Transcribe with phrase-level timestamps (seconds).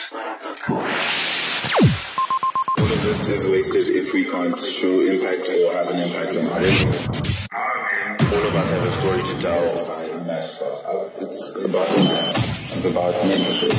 [0.00, 0.16] All
[2.80, 6.84] of this is wasted if we can't show impact or have an impact on others.
[8.32, 9.64] All of us have a story to tell.
[11.20, 12.38] It's about impact.
[12.72, 13.76] It's about mentorship.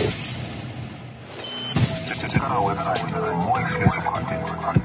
[2.29, 4.75] Check out our website for more exclusive content on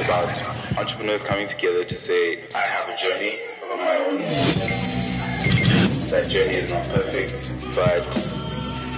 [0.00, 3.38] about entrepreneurs coming together to say, I have a journey
[3.70, 4.18] of my own.
[6.10, 8.45] That journey is not perfect, but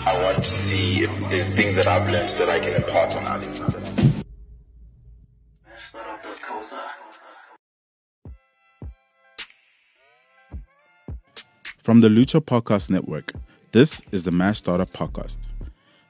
[0.09, 3.28] I want to see if there's things that I've learned that I can impart on
[3.28, 3.59] others.
[11.82, 13.34] From the Lutcha Podcast Network,
[13.73, 15.41] this is the Mashstartup Podcast.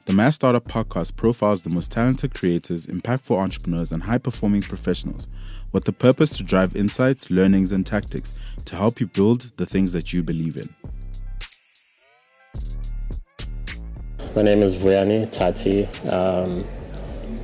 [0.05, 5.27] The Mashstartup Podcast profiles the most talented creators, impactful entrepreneurs, and high performing professionals
[5.73, 9.91] with the purpose to drive insights, learnings, and tactics to help you build the things
[9.91, 10.73] that you believe in.
[14.39, 15.85] My name is Vuyani Tati.
[16.07, 16.63] Um,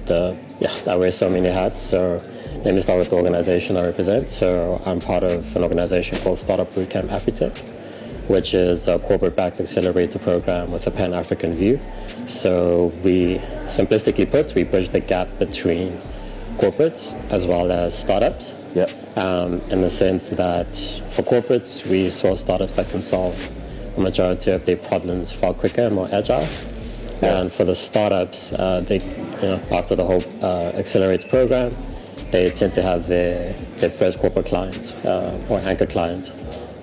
[0.05, 1.77] the yeah, I wear so many hats.
[1.77, 2.17] So
[2.63, 4.29] let me start with the organization I represent.
[4.29, 7.57] So I'm part of an organization called Startup Bootcamp Afritech,
[8.29, 11.81] which is a corporate-backed accelerator program with a Pan-African view.
[12.29, 15.99] So we, simplistically put, we bridge the gap between
[16.55, 18.53] corporates as well as startups.
[18.73, 19.17] Yep.
[19.17, 20.73] Um, in the sense that
[21.11, 23.35] for corporates, we source startups that can solve
[23.97, 26.47] a majority of their problems far quicker and more agile.
[27.25, 31.75] And for the startups, uh, they, you know, after the whole uh, program,
[32.31, 36.31] they tend to have their, their first corporate client uh, or anchor client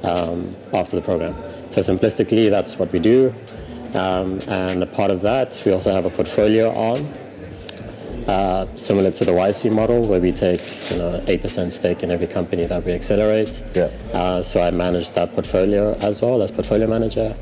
[0.02, 1.34] um, after the program.
[1.72, 3.34] So simplistically, that's what we do.
[3.94, 7.04] Um, and a part of that, we also have a portfolio on,
[8.26, 12.26] uh, similar to the YC model, where we take you know, 8% stake in every
[12.26, 13.62] company that we accelerate.
[13.74, 13.90] Yeah.
[14.12, 17.36] Uh, so I manage that portfolio as well as portfolio manager,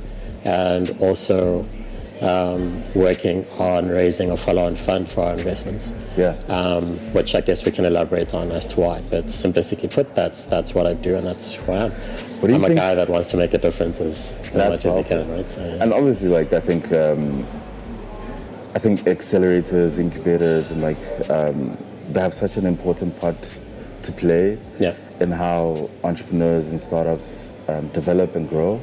[0.45, 1.67] and also
[2.23, 5.93] um, working on raising a follow-on fund for our investments.
[6.17, 6.31] Yeah.
[6.49, 9.01] Um, which I guess we can elaborate on as to why.
[9.11, 11.91] But simplistically put, that's that's what I do, and that's who I am.
[11.91, 14.55] What do you I'm think- a guy that wants to make a difference as, as
[14.55, 15.51] much as he can, right?
[15.51, 15.83] So, yeah.
[15.83, 17.47] And obviously, like I think, um,
[18.75, 20.99] I think accelerators, incubators, and like
[21.31, 21.77] um,
[22.13, 23.59] they have such an important part
[24.03, 24.95] to play Yeah.
[25.21, 28.81] in how entrepreneurs and startups um, develop and grow.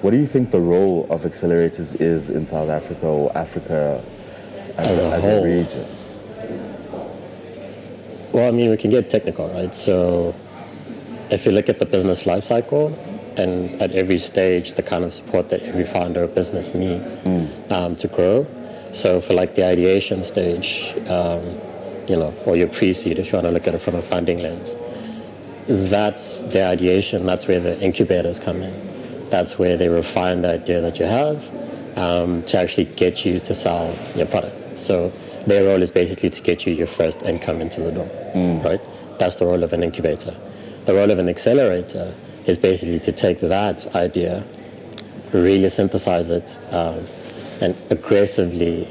[0.00, 4.04] What do you think the role of accelerators is in South Africa or Africa
[4.76, 5.44] as, As a as whole.
[5.44, 5.86] region?
[8.32, 9.74] Well, I mean, we can get technical, right?
[9.74, 10.34] So,
[11.30, 12.96] if you look at the business life cycle,
[13.36, 17.16] and at every stage, the kind of support that every founder of business needs
[17.70, 18.46] um, to grow.
[18.92, 21.42] So, for like the ideation stage, um,
[22.06, 24.38] you know, or your pre-seed, if you want to look at it from a funding
[24.38, 24.76] lens,
[25.66, 27.26] that's the ideation.
[27.26, 28.88] That's where the incubators come in.
[29.30, 31.44] That's where they refine the idea that you have
[31.98, 34.78] um, to actually get you to sell your product.
[34.78, 35.12] So
[35.46, 38.10] their role is basically to get you your first income into the door,
[38.62, 38.80] right?
[39.18, 40.34] That's the role of an incubator.
[40.84, 42.14] The role of an accelerator
[42.46, 44.44] is basically to take that idea,
[45.32, 47.04] really synthesize it, um,
[47.60, 48.88] and aggressively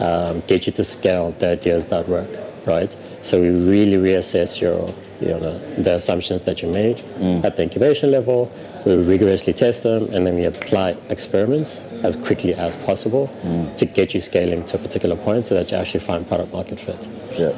[0.00, 2.28] um, get you to scale the ideas that work,
[2.66, 2.94] right?
[3.22, 6.98] So we really reassess your, you know, the assumptions that you made
[7.44, 8.50] at the incubation level.
[8.86, 13.28] We rigorously test them, and then we apply experiments as quickly as possible
[13.76, 16.78] to get you scaling to a particular point, so that you actually find product market
[16.80, 17.52] fit Yeah.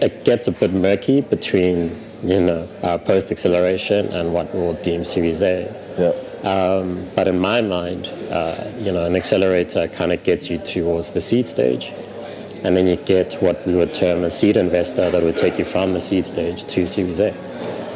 [0.00, 1.78] it gets a bit murky between
[2.24, 5.56] you know uh, post acceleration and what we'll deem Series A.
[5.98, 6.12] yeah.
[6.42, 11.10] Um, but in my mind, uh, you know, an accelerator kind of gets you towards
[11.10, 11.92] the seed stage,
[12.64, 15.66] and then you get what we would term a seed investor that would take you
[15.66, 17.30] from the seed stage to Series A.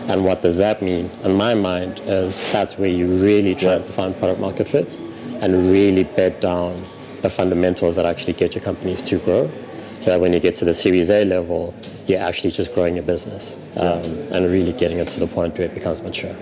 [0.09, 1.10] And what does that mean?
[1.22, 4.94] In my mind, is that's where you really try to find product market fit,
[5.41, 6.84] and really bed down
[7.22, 9.50] the fundamentals that actually get your companies to grow.
[10.00, 11.75] So that when you get to the Series A level,
[12.06, 15.66] you're actually just growing your business um, and really getting it to the point where
[15.69, 16.34] it becomes mature.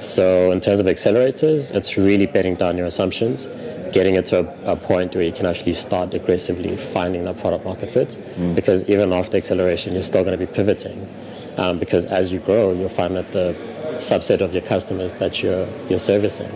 [0.00, 3.46] So in terms of accelerators, it's really bedding down your assumptions,
[3.92, 7.64] getting it to a, a point where you can actually start aggressively finding that product
[7.64, 8.16] market fit.
[8.56, 11.08] Because even after acceleration, you're still going to be pivoting.
[11.56, 13.54] Um, because as you grow, you'll find that the
[13.98, 16.50] subset of your customers that you're, you're servicing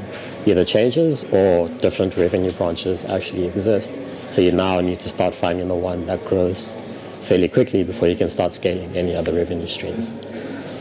[0.47, 3.93] either changes or different revenue branches actually exist.
[4.31, 6.77] So you now need to start finding the one that grows
[7.23, 10.11] fairly quickly before you can start scaling any other revenue streams.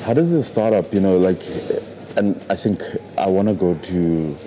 [0.04, 1.42] How does a startup, you know, like,
[2.16, 2.82] and I think
[3.18, 4.38] I want to go to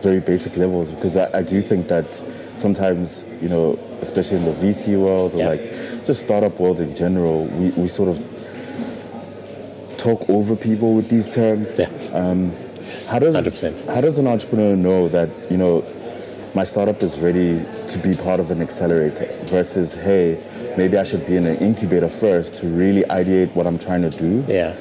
[0.00, 2.20] very basic levels because I, I do think that
[2.56, 5.48] sometimes, you know, especially in the VC world or Yeah.
[5.48, 8.20] like just startup world in general, we, we sort of
[9.98, 11.78] talk over people with these terms.
[11.78, 11.90] Yeah.
[12.14, 12.52] Um,
[13.06, 13.86] How does 100%.
[13.94, 15.84] how does an entrepreneur know that you know
[16.54, 20.38] my startup is ready to be part of an accelerator versus hey
[20.78, 24.10] maybe I should be in an incubator first to really ideate what I'm trying to
[24.10, 24.72] do Yeah.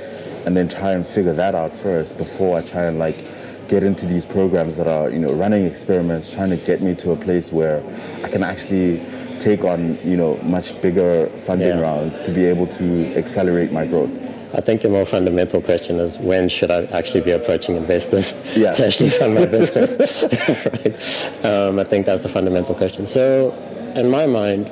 [0.46, 3.20] and then try and figure that out first before I try and like
[3.68, 7.12] get into these programs that are you know running experiments trying to get me to
[7.12, 7.84] a place where
[8.24, 9.02] I can actually
[9.40, 11.82] take on you know much bigger funding Yeah.
[11.88, 12.86] rounds to be able to
[13.22, 14.16] accelerate my growth.
[14.54, 18.72] I think the more fundamental question is when should I actually be approaching investors Yeah.
[18.74, 20.24] to actually fund my business?
[20.24, 21.46] right?
[21.46, 23.06] Um, I think that's the fundamental question.
[23.06, 23.52] So,
[23.96, 24.68] in my mind,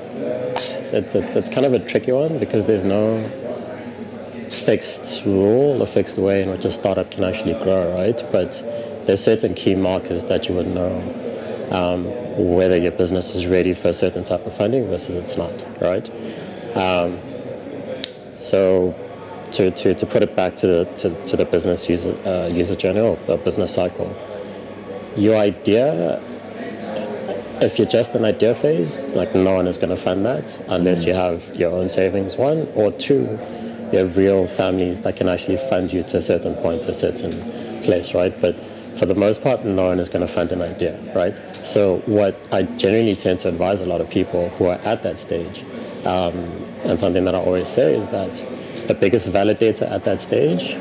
[0.94, 3.28] it's, it's, it's kind of a tricky one because there's no
[4.50, 8.22] fixed rule or fixed way in which a startup can actually grow, right?
[8.32, 8.54] But
[9.06, 11.02] there's certain key markers that you would know
[11.72, 12.06] um,
[12.56, 15.52] whether your business is ready for a certain type of funding versus it's not,
[15.82, 16.10] right?
[16.78, 17.20] Um,
[18.38, 18.96] so
[19.54, 22.76] to, to, to put it back to the, to, to the business user, uh, user
[22.76, 24.16] journey or business cycle,
[25.16, 26.22] your idea,
[27.62, 31.06] if you're just an idea phase, like no one is going to fund that unless
[31.06, 33.40] you have your own savings, one, or two,
[33.92, 36.94] you have real families that can actually fund you to a certain point, to a
[36.94, 37.32] certain
[37.84, 38.40] place, right?
[38.42, 38.56] But
[38.98, 41.36] for the most part, no one is going to fund an idea, right?
[41.66, 45.20] So what I generally tend to advise a lot of people who are at that
[45.20, 45.64] stage,
[46.06, 46.36] um,
[46.84, 48.44] and something that I always say is that
[48.88, 50.72] the biggest validator at that stage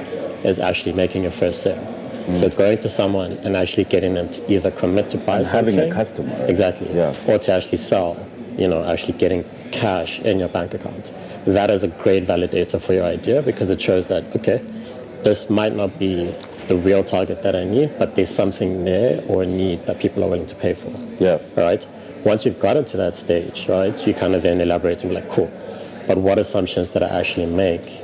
[0.44, 1.82] is actually making your first sale.
[2.26, 2.36] Mm.
[2.36, 5.74] So going to someone and actually getting them to either commit to buy And having
[5.74, 6.50] a something, customer, right?
[6.50, 7.14] exactly, Yeah.
[7.26, 8.16] or to actually sell,
[8.56, 11.12] you know, actually getting cash in your bank account.
[11.46, 14.62] That is a great validator for your idea because it shows that okay,
[15.22, 16.34] this might not be
[16.68, 20.24] the real target that I need, but there's something there or a need that people
[20.24, 21.38] are willing to pay for Yeah.
[21.56, 21.86] right?
[22.24, 25.28] Once you've gotten to that stage, right, you kind of then elaborate and be like,
[25.28, 25.50] cool,
[26.06, 28.02] but what assumptions did I actually make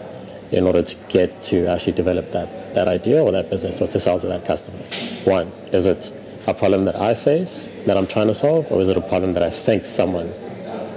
[0.50, 4.00] in order to get to actually develop that, that idea or that business or to
[4.00, 4.78] sell to that customer?
[5.24, 6.12] One, is it
[6.46, 9.34] a problem that I face that I'm trying to solve, or is it a problem
[9.34, 10.32] that I think someone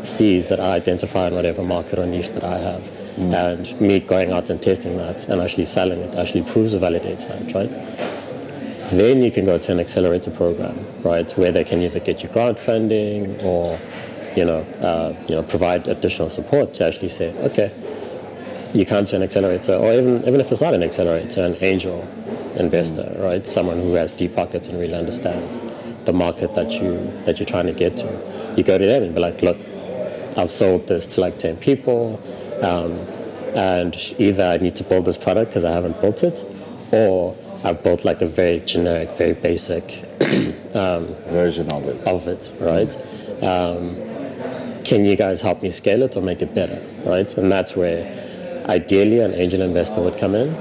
[0.03, 2.81] sees that I identify in whatever market or niche that I have?
[3.15, 3.33] Mm.
[3.35, 7.27] And me going out and testing that and actually selling it actually proves or validates
[7.27, 7.69] that, right?
[8.91, 12.29] Then you can go to an accelerator program, right, where they can either get you
[12.29, 13.77] grant funding or,
[14.35, 17.71] you know, uh, you know, provide additional support to actually say, okay,
[18.73, 22.01] you can't to an accelerator, or even even if it's not an accelerator, an angel
[22.55, 25.57] investor, right, someone who has deep pockets and really understands
[26.05, 28.53] the market that you that you're trying to get to.
[28.57, 29.57] You go to them and be like, look,
[30.37, 32.21] I've sold this to like 10 people,
[32.61, 32.93] um,
[33.55, 36.43] and either I need to build this product because I haven't built it,
[36.91, 40.05] or I've built like a very generic, very basic
[40.73, 42.07] Version of it.
[42.07, 42.95] of it, right?
[43.43, 44.12] Um,
[44.83, 47.37] can you guys help me scale it or make it better, right?
[47.37, 50.53] And that's where ideally an angel investor would come in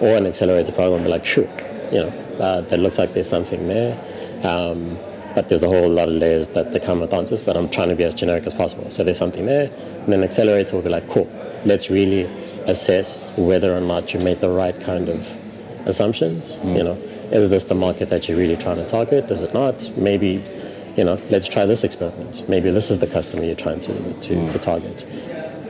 [0.00, 1.48] or an accelerator program be like, sure,
[1.92, 2.08] you know,
[2.40, 3.98] uh, that looks like there's something there.
[4.44, 4.98] Um,
[5.34, 7.90] but there's a whole lot of layers that, they come with answers, but I'm trying
[7.90, 8.90] to be as generic as possible.
[8.90, 9.70] So there's something there,
[10.04, 11.30] and then accelerator will be like, cool,
[11.66, 12.24] let's really
[12.66, 15.26] assess whether or not you made the right kind of
[15.86, 16.56] assumptions.
[16.64, 16.92] You know,
[17.30, 19.30] is this the market that you're really trying to target?
[19.30, 19.90] Is it not?
[19.96, 20.42] Maybe,
[20.96, 22.48] you know, let's try this experiment.
[22.48, 25.06] Maybe this is the customer you're trying to, to, to target.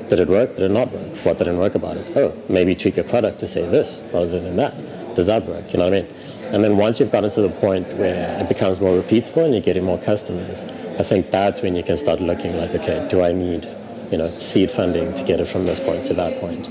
[0.08, 0.50] Did it work?
[0.50, 1.25] Did it not work?
[1.25, 2.17] What didn't work about it?
[2.17, 5.17] Oh, maybe tweak your product to say this rather than that.
[5.17, 5.73] Does that work?
[5.73, 6.14] You know what I mean?
[6.52, 9.62] And then once you've gotten to the point where it becomes more repeatable and you're
[9.62, 10.62] getting more customers,
[10.99, 13.68] I think that's when you can start looking like, okay, do I need,
[14.12, 16.68] you know, seed funding to get it from this point to that point?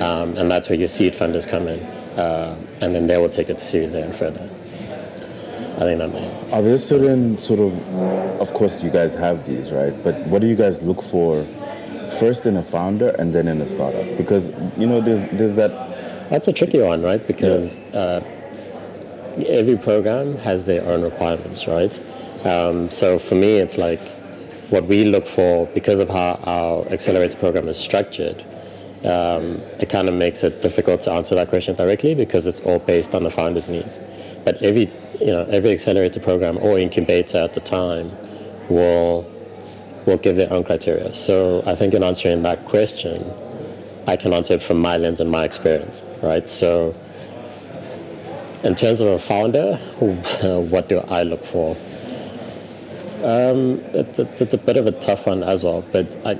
[0.00, 1.80] Um, and that's where your seed funders come in,
[2.18, 4.49] uh, and then they will take it to Series A and further.
[5.80, 6.52] I think that.
[6.52, 7.72] Are there certain sort of,
[8.38, 9.94] of course, you guys have these, right?
[10.02, 11.44] But what do you guys look for
[12.18, 14.18] first in a founder and then in a startup?
[14.18, 15.70] Because you know, there's there's that.
[16.28, 17.26] That's a tricky one, right?
[17.26, 18.22] Because uh,
[19.48, 21.98] every program has their own requirements, right?
[22.44, 24.00] Um, so for me, it's like
[24.68, 28.44] what we look for because of how our accelerator program is structured.
[29.02, 32.78] Um, it kind of makes it difficult to answer that question directly because it's all
[32.78, 33.98] based on the founder's needs.
[34.44, 38.10] But every you know every accelerator program or incubator at the time
[38.68, 39.30] will
[40.06, 41.14] will give their own criteria.
[41.14, 43.32] So I think in answering that question,
[44.06, 46.48] I can answer it from my lens and my experience, right?
[46.48, 46.94] So,
[48.64, 51.76] in terms of a founder, what do I look for?
[53.22, 56.34] Um, it's, a, it's a bit of a tough one as well, but I,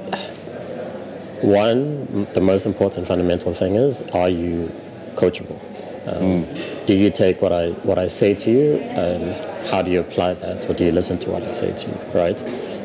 [1.43, 4.73] one, the most important fundamental thing is, are you
[5.15, 5.61] coachable?
[6.07, 6.47] Um,
[6.87, 9.35] Do you take what I what I say to you, and
[9.69, 11.99] how do you apply that, or do you listen to what I say to you,
[12.19, 12.41] right?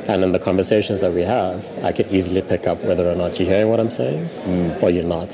[0.07, 3.39] And in the conversations that we have, I can easily pick up whether or not
[3.39, 4.29] you're hearing what I'm saying
[4.81, 5.34] or you're not.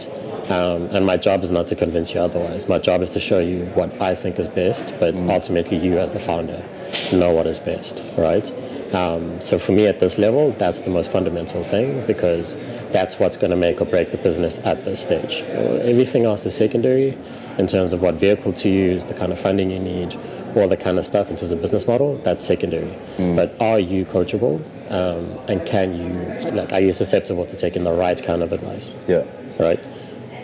[0.50, 2.70] Um, and my job is not to convince you otherwise.
[2.70, 6.14] My job is to show you what I think is best, but ultimately you as
[6.14, 6.64] the founder
[7.12, 8.50] know what is best, right?
[8.94, 12.56] Um, so for me at this level, that's the most fundamental thing because
[12.92, 15.42] that's what's going to make or break the business at this stage.
[15.44, 17.18] Everything else is secondary
[17.58, 20.18] in terms of what vehicle to use, the kind of funding you need,
[20.56, 22.18] all the kind of stuff in terms of business model.
[22.24, 22.92] That's secondary.
[23.36, 24.62] But are you coachable?
[24.92, 28.94] Um, and can you, like, are you susceptible to taking the right kind of advice?
[29.08, 29.24] Yeah.
[29.60, 29.82] right?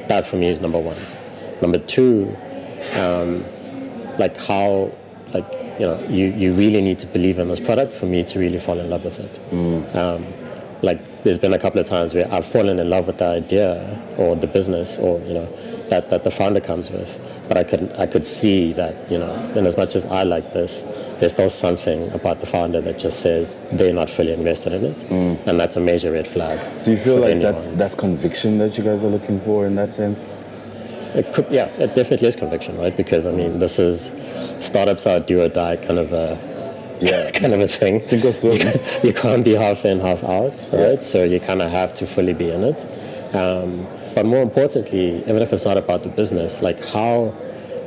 [0.08, 0.98] That for me is number one.
[1.62, 2.36] Number two,
[2.96, 3.44] um,
[4.18, 4.92] like how,
[5.34, 5.46] like
[5.80, 8.60] you know, you, you really need to believe in this product for me to really
[8.60, 9.96] fall in love with it.
[9.96, 10.26] Um,
[10.82, 14.00] like there's been a couple of times where I've fallen in love with the idea
[14.18, 15.48] or the business or you know
[15.90, 19.34] that, that the founder comes with, but I could I could see that you know,
[19.56, 20.84] in as much as I like this,
[21.20, 24.98] there's still something about the founder that just says they're not fully invested in it,
[25.48, 26.60] and that's a major red flag.
[26.84, 27.52] Do you feel like anyone.
[27.54, 30.30] that's that's conviction that you guys are looking for in that sense?
[31.16, 32.96] It could, yeah, it definitely is conviction, right?
[32.96, 34.12] Because I mean, this is
[34.60, 36.38] startups are do or die kind of a
[37.00, 37.32] Yeah.
[37.40, 38.02] kind of a thing.
[38.02, 38.60] Sink or swim.
[39.04, 40.94] You can't be half in, half out, right?
[40.94, 41.00] Yeah.
[41.00, 43.36] So you kind of have to fully be in it.
[43.36, 47.32] Um, but more importantly, even if it's not about the business, like how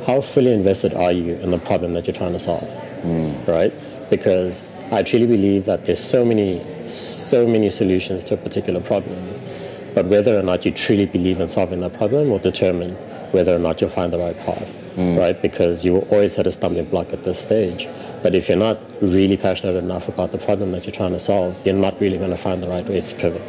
[0.07, 2.69] how fully invested are you in the problem that you're trying to solve,
[3.03, 3.49] mm.
[3.49, 3.75] right?
[4.11, 9.19] Because I truly believe that there's so many so many solutions to a particular problem,
[9.93, 12.97] but whether or not you truly believe in solving that problem will determine
[13.33, 15.41] whether or not you'll find the right path, right?
[15.41, 17.89] Because you will always hit a stumbling block at this stage.
[18.23, 21.57] But if you're not really passionate enough about the problem that you're trying to solve,
[21.65, 23.49] you're not really going to find the right ways to pivot.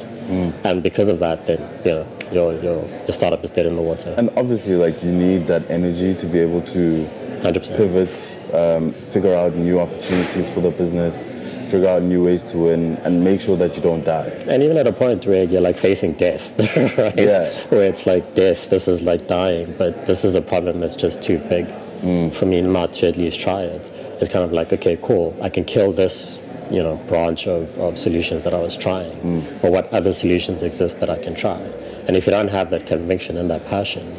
[0.64, 3.82] And because of that, then you know your your your startup is dead in the
[3.82, 4.16] water.
[4.18, 7.10] And obviously, like you need that energy to be able to
[7.42, 7.76] 100%.
[7.76, 11.26] pivot, um, figure out new opportunities for the business,
[11.72, 14.28] figure out new ways to win, and make sure that you don't die.
[14.48, 16.58] And even at a point where you're like facing death,
[16.98, 17.18] right?
[17.18, 17.50] Yeah.
[17.70, 21.22] Where it's like death, this is like dying, but this is a problem that's just
[21.22, 21.66] too big
[22.02, 22.34] mm.
[22.34, 23.90] for me not to at least try it.
[24.22, 26.38] It's kind of like, okay, cool, I can kill this,
[26.70, 29.12] you know, branch of, of solutions that I was trying.
[29.22, 29.64] Mm.
[29.64, 31.60] Or what other solutions exist that I can try?
[32.08, 34.16] And if you don't have that conviction and that passion,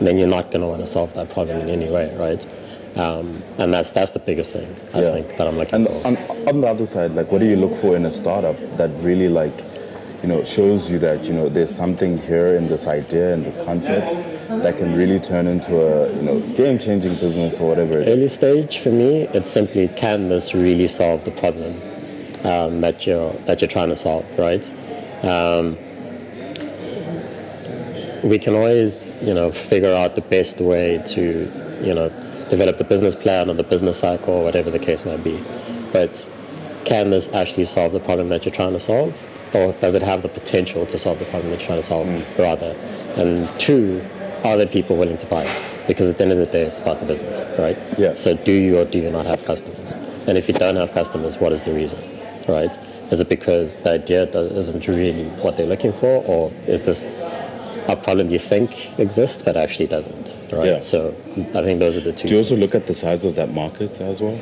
[0.00, 2.46] then you're not going to want to solve that problem in any way, right?
[2.96, 5.12] Um, and that's that's the biggest thing I Yeah.
[5.12, 6.06] think that I'm looking And for.
[6.06, 6.16] on,
[6.48, 9.28] on the other side, like, what do you look for in a startup that really,
[9.28, 9.56] like,
[10.22, 13.56] you know, shows you that you know there's something here in this idea and this
[13.58, 14.16] concept
[14.48, 18.16] that can really turn into a you know game-changing business or whatever it is.
[18.16, 21.80] Early stage for me, it's simply can this really solve the problem
[22.44, 24.64] um, that you're that you're trying to solve, right?
[25.22, 25.76] Um,
[28.24, 32.08] we can always, you know, figure out the best way to, you know,
[32.48, 35.42] develop the business plan or the business cycle, or whatever the case might be.
[35.92, 36.24] But
[36.84, 39.14] can this actually solve the problem that you're trying to solve,
[39.54, 42.06] or does it have the potential to solve the problem that you're trying to solve,
[42.06, 42.38] mm.
[42.38, 42.72] rather?
[43.16, 44.04] And two,
[44.44, 45.86] are there people willing to buy it?
[45.86, 47.78] Because at the end of the day, it's about the business, right?
[47.98, 48.14] Yeah.
[48.14, 49.92] So do you or do you not have customers?
[50.26, 51.98] And if you don't have customers, what is the reason,
[52.46, 52.70] right?
[53.10, 57.06] Is it because the idea isn't really what they're looking for, or is this
[57.88, 60.66] a problem you think exists but actually doesn't, right?
[60.66, 60.80] Yeah.
[60.80, 61.14] So
[61.54, 62.28] I think those are the two.
[62.28, 64.38] Do you also look at the size of that market as well?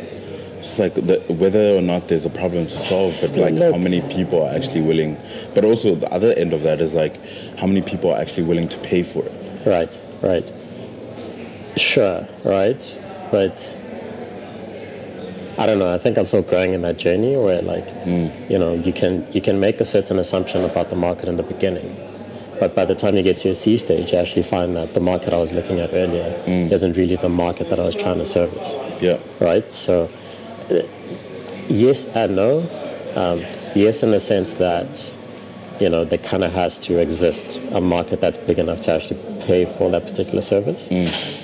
[0.60, 3.78] Just like the, whether or not there's a problem to solve, but like Look- how
[3.78, 5.16] many people are actually willing.
[5.54, 7.16] But also the other end of that is like
[7.56, 9.66] how many people are actually willing to pay for it.
[9.66, 10.52] Right, right.
[11.76, 12.98] Sure, right.
[13.30, 13.72] But
[15.58, 15.92] I don't know.
[15.92, 18.28] I think I'm still growing in that journey where, like, hmm.
[18.50, 21.42] you know, you can you can make a certain assumption about the market in the
[21.42, 21.96] beginning,
[22.60, 25.00] but by the time you get to your C stage, you actually find that the
[25.00, 28.26] market I was looking at earlier isn't really the market that I was trying to
[28.26, 29.18] service Yeah.
[29.40, 29.70] right?
[29.70, 30.10] So,
[30.70, 30.82] uh,
[31.68, 32.60] yes and no.
[33.14, 33.44] Um,
[33.74, 35.10] yes, in the sense that,
[35.80, 39.20] you know, there kind of has to exist a market that's big enough to actually
[39.44, 40.88] pay for that particular service.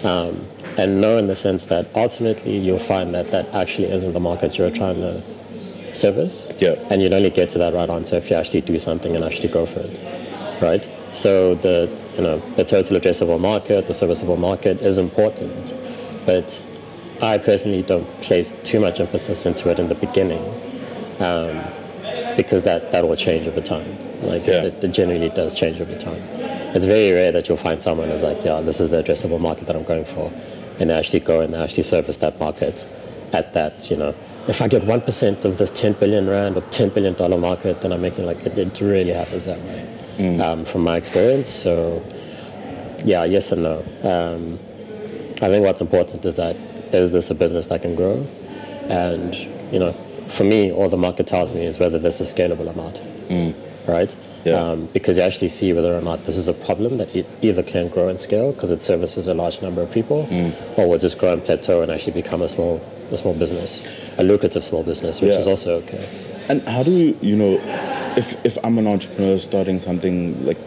[0.05, 0.47] Um,
[0.79, 4.57] and no, in the sense that ultimately you'll find that that actually isn't the market
[4.57, 5.23] you're trying to
[5.95, 6.49] service.
[6.59, 6.75] Yeah.
[6.91, 9.49] And you'll only get to that right answer if you actually do something and actually
[9.49, 10.01] go for it,
[10.63, 10.89] right?
[11.13, 15.75] So the you know the total addressable market, the serviceable market is important,
[16.27, 16.65] but
[17.21, 20.43] I personally don't place too much emphasis into it in the beginning,
[21.21, 21.63] um,
[22.37, 23.97] because that that will change over time.
[24.23, 24.65] Like Yeah.
[24.65, 26.23] it, it generally does change over time.
[26.75, 29.67] It's very rare that you'll find someone who's like, yeah, this is the addressable market
[29.67, 30.33] that I'm going for,
[30.79, 32.87] and they actually go and they actually service that market
[33.33, 34.15] at that, you know.
[34.49, 37.81] If I get one percent of this 10 billion rand or 10 billion dollar market,
[37.83, 39.87] then I'm making like it, it really happens that way,
[40.41, 41.49] um, from my experience.
[41.49, 42.03] So,
[43.05, 43.85] yeah, yes and no.
[44.03, 44.59] Um,
[45.41, 46.57] I think what's important is that
[46.93, 48.27] is this a business that can grow,
[48.89, 49.35] and
[49.73, 49.93] you know,
[50.29, 53.01] for me, all the market tells me is whether this is scalable or not.
[53.89, 54.15] right?
[54.45, 54.55] Yeah.
[54.55, 57.63] Um, because you actually see whether or not this is a problem that it either
[57.63, 60.53] can grow and scale because it services a large number of people, Mm.
[60.79, 63.87] or will just grow and plateau and actually become a small a small business,
[64.19, 65.39] a lucrative small business, which Yeah.
[65.41, 66.01] is also okay.
[66.53, 67.53] And how do you, you know,
[68.15, 70.59] if if I'm an entrepreneur starting something like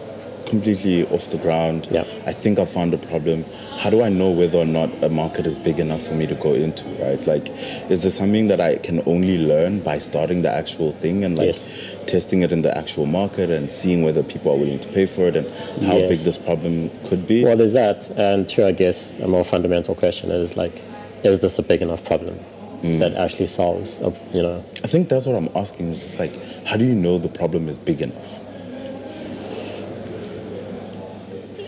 [0.48, 2.06] completely off the ground, Yeah.
[2.26, 3.46] I think I found a problem.
[3.82, 6.34] How do I know whether or not a market is big enough for me to
[6.34, 6.86] go into?
[7.06, 7.22] Right?
[7.28, 7.52] Like,
[7.92, 11.54] is there something that I can only learn by starting the actual thing and like
[11.54, 11.70] Yes.
[12.08, 15.28] testing it in the actual market and seeing whether people are willing to pay for
[15.28, 15.46] it and
[15.90, 16.10] how Yes.
[16.10, 17.44] big this problem could be?
[17.46, 20.82] Well, there's that, and two, I guess, a more fundamental question is like,
[21.24, 22.40] is this a big enough problem
[22.86, 23.00] Mm.
[23.00, 25.90] that actually solves, a, you know, I think that's what I'm asking.
[25.90, 28.40] Is like, how do you know the problem is big enough?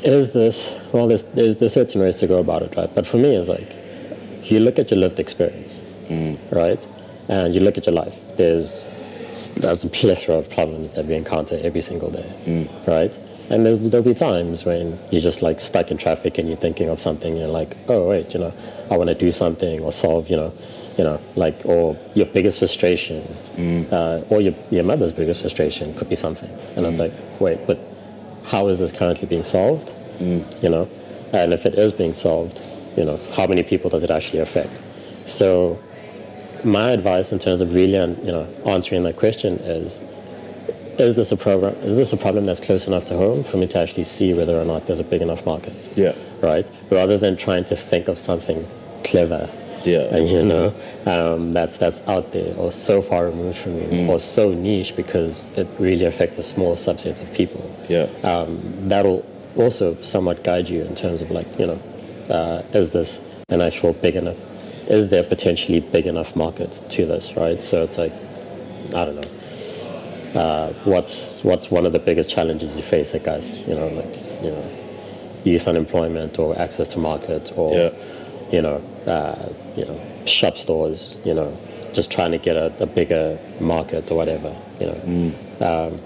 [0.04, 3.18] is this well there's, there's there's certain ways to go about it right but for
[3.18, 3.76] me it's like
[4.50, 6.38] you look at your lived experience mm.
[6.52, 6.88] right
[7.28, 8.86] and you look at your life there's
[9.56, 12.88] there's a plethora of problems that we encounter every single day mm.
[12.88, 13.20] right
[13.50, 16.90] and there'll, there'll be times when you're just like stuck in traffic and you're thinking
[16.90, 18.54] of something and you're like oh wait you know
[18.90, 20.54] i want to do something or solve you know
[20.98, 23.22] you know like or your biggest frustration
[23.56, 23.92] mm.
[23.92, 27.02] uh, or your, your mother's biggest frustration could be something and it's mm.
[27.02, 27.80] like wait but
[28.48, 29.94] how is this currently being solved?
[30.20, 30.64] Mm.
[30.64, 30.90] You know,
[31.34, 32.62] and if it is being solved,
[32.96, 34.82] you know, how many people does it actually affect?
[35.26, 35.80] So,
[36.64, 40.00] my advice in terms of really, you know, answering that question is:
[40.98, 41.76] Is this a program?
[41.84, 44.60] Is this a problem that's close enough to home for me to actually see whether
[44.60, 45.90] or not there's a big enough market?
[45.96, 46.16] Yeah.
[46.42, 46.66] Right.
[46.90, 48.68] Rather than trying to think of something
[49.04, 49.50] clever
[49.88, 50.00] Yeah.
[50.16, 50.74] and you know
[51.06, 55.46] um, that's that's out there or so far removed from you or so niche because
[55.56, 58.08] it really affects a small subset of people Yeah.
[58.24, 58.50] um,
[58.90, 59.24] that'll
[59.56, 61.80] also somewhat guide you in terms of like you know
[62.30, 64.38] uh, is this an actual big enough
[64.88, 68.14] is there potentially big enough market to this right so it's like
[68.94, 73.58] I don't know uh, what's what's one of the biggest challenges you face I guess
[73.68, 74.14] you know like
[74.44, 74.72] you know
[75.44, 77.90] youth unemployment or access to market or Yeah.
[78.52, 78.76] You know
[79.08, 81.58] uh, you know shop stores you know
[81.94, 85.34] just trying to get a, a bigger market or whatever you know.
[85.62, 86.02] Um,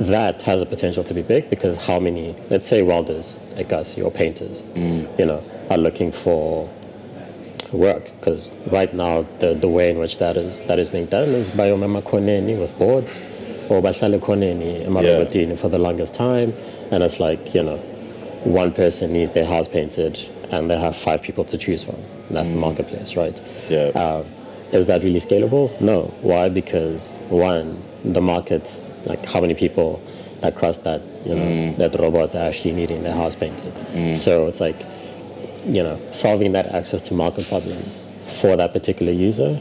[0.00, 3.96] that has a potential to be big because how many let's say welders like us
[3.96, 6.68] or painters you know are looking for
[7.72, 8.04] work.
[8.18, 11.50] Because right now the, the way in which that is that is being done is
[11.50, 13.18] by umama koneni with boards
[13.68, 16.52] or bahlale koneni emarobotini for the longest time.
[16.90, 17.76] And it's like you know
[18.44, 20.18] one person needs their house painted
[20.58, 21.96] and they have five people to choose from.
[22.30, 22.60] That's the hmm.
[22.60, 23.40] marketplace right?
[23.68, 23.90] Yeah.
[23.94, 24.24] uh,
[24.72, 25.78] is that really scalable?
[25.80, 26.14] No.
[26.20, 26.48] Why?
[26.48, 30.02] Because one the market like how many people
[30.40, 31.78] that cross that you know hmm.
[31.78, 33.72] that robot are actually needing their house painted.
[33.72, 34.14] Hmm.
[34.14, 34.76] So it's like
[35.66, 37.82] you know, solving that access to market problem
[38.40, 39.54] for that particular user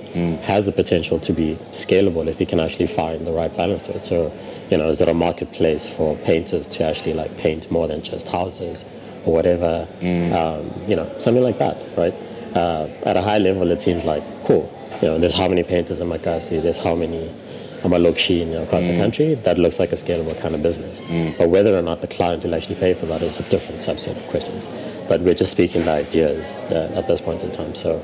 [0.43, 3.95] has the potential to be scalable if you can actually find the right balance to
[3.95, 4.03] it.
[4.03, 4.33] So,
[4.69, 8.27] you know, is there a marketplace for painters to actually like paint more than just
[8.27, 8.83] houses
[9.25, 9.87] or whatever?
[10.33, 12.13] Um, you know, something like that, right?
[12.55, 14.71] Uh, at a high level, it seems like cool.
[15.01, 17.33] You know, there's how many painters in Makasi, there's how many
[17.81, 19.35] Amalokshi you know, across the country.
[19.35, 20.99] That looks like a scalable kind of business.
[21.37, 24.15] But whether or not the client will actually pay for that is a different subset
[24.15, 24.63] of questions
[25.07, 27.75] but we're just speaking the ideas uh, at this point in time.
[27.75, 27.97] So,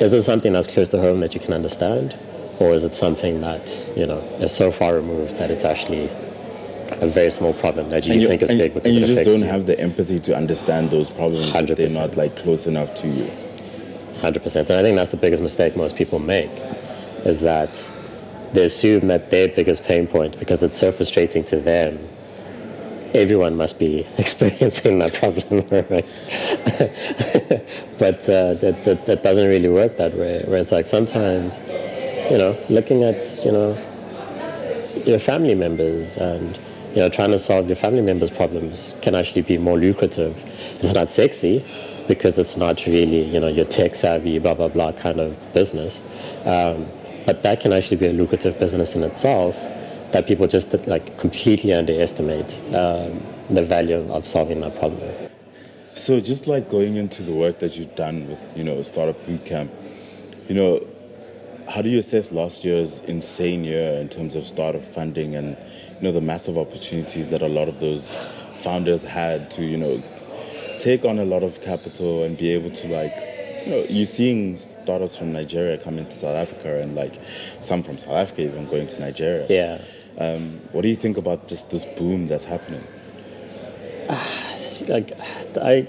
[0.00, 2.16] is it something that's close to home that you can understand,
[2.58, 6.10] or is it something that you know is so far removed that it's actually
[7.00, 9.42] a very small problem that you, you, think is and, big and you just don't
[9.42, 13.30] have the empathy to understand those problems if they're not like close enough to you.
[14.20, 16.50] Hundred percent, and I think that's the biggest mistake most people make,
[17.24, 17.82] is that
[18.52, 21.98] they assume that their biggest pain point, because it's so frustrating to them,
[23.14, 25.62] everyone must be experiencing that problem,
[27.98, 30.44] but uh, that, that that doesn't really work that way.
[30.46, 31.60] Where it's like sometimes,
[32.30, 33.72] you know, looking at you know
[35.06, 36.58] your family members and
[36.90, 40.42] you know trying to solve your family members' problems can actually be more lucrative.
[40.80, 41.64] It's not sexy
[42.08, 46.00] because it's not really you know your tech savvy blah blah blah kind of business,
[46.44, 46.86] um,
[47.26, 49.56] but that can actually be a lucrative business in itself.
[50.12, 55.30] That people just like completely underestimate um, the value of solving that problem.
[55.94, 59.70] So just like going into the work that you've done with, you know, Startup Bootcamp,
[60.48, 60.86] you know,
[61.68, 65.56] how do you assess last year's insane year in terms of startup funding and,
[66.00, 68.16] you know, the massive opportunities that a lot of those
[68.56, 70.02] founders had to, you know,
[70.78, 73.14] take on a lot of capital and be able to like,
[73.66, 77.16] you know, you're seeing startups from Nigeria coming to South Africa and like
[77.60, 79.46] some from South Africa even going to Nigeria.
[79.50, 79.84] Yeah.
[80.18, 82.86] Um, what do you think about just this boom that's happening?
[84.88, 85.12] like
[85.60, 85.86] I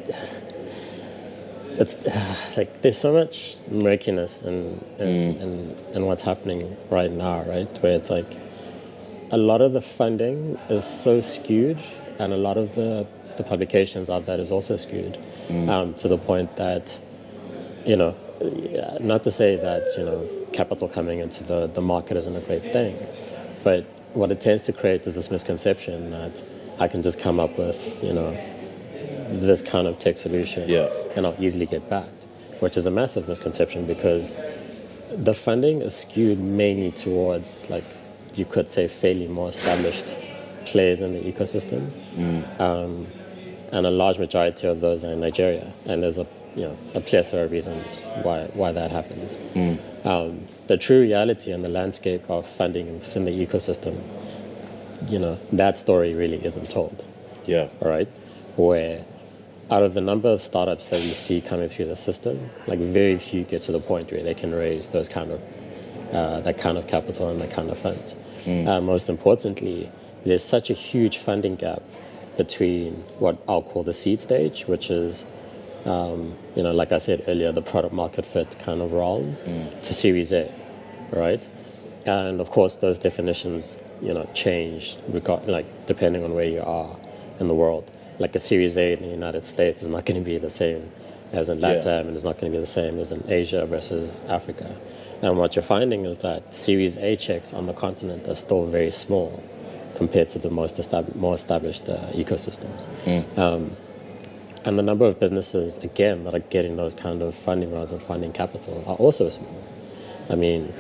[1.79, 1.97] it's
[2.57, 7.69] like there's so much murkiness in in, in in what's happening right now, right?
[7.81, 8.37] Where it's like
[9.31, 11.79] a lot of the funding is so skewed,
[12.19, 15.17] and a lot of the, the publications of that is also skewed
[15.69, 16.97] um, to the point that,
[17.85, 18.15] you know,
[18.99, 22.63] not to say that, you know, capital coming into the, the market isn't a great
[22.73, 22.97] thing,
[23.63, 26.41] but what it tends to create is this misconception that
[26.79, 28.31] I can just come up with, you know,
[29.39, 30.89] this kind of tech solution Yeah.
[31.15, 32.25] and I'll easily get backed,
[32.59, 34.35] which is a massive misconception because
[35.09, 37.85] the funding is skewed mainly towards, like,
[38.35, 40.05] you could say, fairly more established
[40.65, 41.91] players in the ecosystem.
[42.59, 43.07] Um,
[43.71, 45.71] and a large majority of those are in Nigeria.
[45.85, 49.37] And there's a, you know, a plethora of reasons why, why that happens.
[50.03, 54.01] Um, the true reality and the landscape of funding within the ecosystem,
[55.07, 57.03] you know, that story really isn't told
[57.45, 57.69] Yeah.
[57.81, 58.07] all right,
[58.55, 59.05] where
[59.69, 63.17] out of the number of startups that we see coming through the system, like very
[63.17, 65.41] few get to the point where they can raise those kind of
[66.11, 68.15] uh, that kind of capital and that kind of funds.
[68.45, 69.89] Uh, most importantly,
[70.25, 71.81] there's such a huge funding gap
[72.37, 75.25] between what I'll call the seed stage, which is
[75.85, 79.35] um, you know, like I said earlier, the product market fit kind of realm
[79.83, 80.51] to Series A,
[81.11, 81.47] right?
[82.05, 86.95] And of course, those definitions, you know, change regard, like depending on where you are
[87.39, 87.89] in the world.
[88.19, 90.91] Like a Series A in the United States is not going to be the same
[91.31, 91.75] as in Yeah.
[91.75, 94.75] LATAM, and it's not going to be the same as in Asia versus Africa.
[95.21, 98.91] And what you're finding is that Series A checks on the continent are still very
[98.91, 99.43] small
[99.95, 102.87] compared to the most estab- more established uh, ecosystems.
[103.37, 103.75] Um,
[104.63, 108.01] and the number of businesses, again, that are getting those kind of funding rounds and
[108.01, 109.63] funding capital are also small.
[110.29, 110.73] I mean,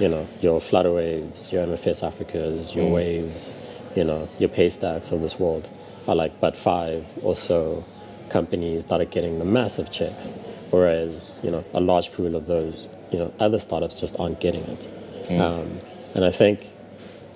[0.00, 3.54] you know, your Flutterwaves, your MFS Africas, your Waves,
[3.96, 5.68] you know, your Paystacks of this world
[6.06, 7.84] are like but five or so
[8.28, 10.32] companies that are getting the massive checks,
[10.70, 14.62] whereas, you know, a large pool of those, you know, other startups just aren't getting
[14.62, 15.40] it.
[15.40, 15.80] Um,
[16.14, 16.66] and I think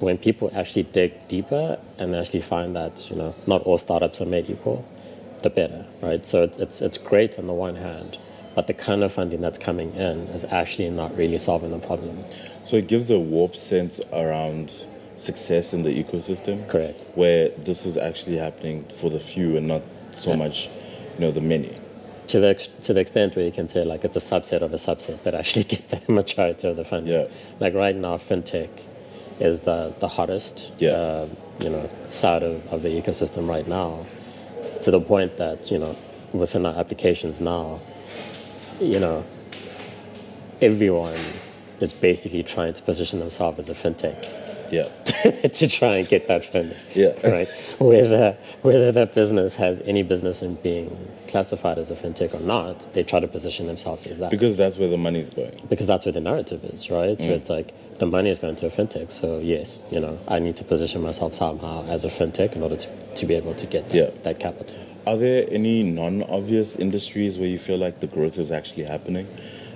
[0.00, 4.26] when people actually dig deeper and actually find that, you know, not all startups are
[4.26, 4.84] made equal,
[5.42, 6.26] the better, right?
[6.26, 8.18] So it's, it's, it's great on the one hand,
[8.54, 12.24] but the kind of funding that's coming in is actually not really solving the problem.
[12.64, 16.68] So it gives a warped sense around success in the ecosystem.
[16.68, 17.00] Correct.
[17.16, 20.68] Where this is actually happening for the few and not so much,
[21.14, 21.74] you know, the many.
[22.28, 24.76] To the, to the extent where you can say like it's a subset of a
[24.76, 27.12] subset that actually get the majority of the funding.
[27.12, 27.26] Yeah.
[27.60, 28.70] Like right now, fintech
[29.40, 30.90] is the, the hottest Yeah.
[30.92, 31.28] uh,
[31.60, 34.06] you know, side of, of the ecosystem right now
[34.82, 35.96] to the point that, you know,
[36.32, 37.80] within our applications now,
[38.80, 39.24] you know,
[40.60, 41.18] everyone
[41.80, 44.41] is basically trying to position themselves as a fintech
[44.72, 44.88] Yeah.
[45.48, 46.76] to try and get that funding.
[46.94, 47.12] Yeah.
[47.22, 47.48] Right.
[47.78, 50.88] Whether whether that business has any business in being
[51.28, 54.78] classified as a fintech or not, they try to position themselves as that Because that's
[54.78, 55.54] where the money is going.
[55.68, 57.18] because that's where the narrative is, right?
[57.18, 57.26] Mm.
[57.28, 59.12] So it's like the money is going to a fintech.
[59.12, 62.76] So yes, you know, I need to position myself somehow as a fintech in order
[62.76, 64.10] to, to be able to get that, Yeah.
[64.24, 64.76] that capital.
[65.06, 69.26] Are there any non-obvious industries where you feel like the growth is actually happening?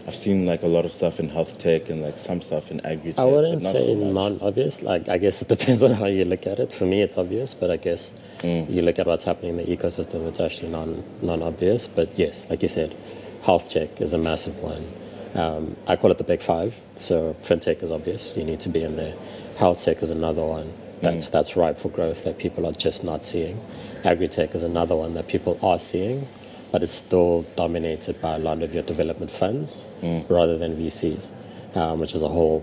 [0.07, 2.85] I've seen like a lot of stuff in health tech and like some stuff in
[2.87, 3.19] agri tech.
[3.19, 4.81] I wouldn't but not say so non-obvious.
[4.81, 6.73] Like I guess it depends on how you look at it.
[6.73, 10.27] For me, it's obvious, but I guess you look at what's happening in the ecosystem,
[10.29, 11.89] it's actually non non-obvious.
[11.89, 12.97] But yes, like you said,
[13.43, 14.87] health tech is a massive one.
[15.35, 16.81] Um, I call it the big five.
[16.99, 19.15] So fintech is obvious; you need to be in there.
[19.57, 23.25] Health tech is another one that's that's ripe for growth that people are just not
[23.25, 23.61] seeing.
[24.05, 26.29] Agri tech is another one that people are seeing,
[26.77, 29.83] but it's still dominated by a lot of your development funds
[30.29, 31.31] rather than VCs,
[31.75, 32.63] um, which is a whole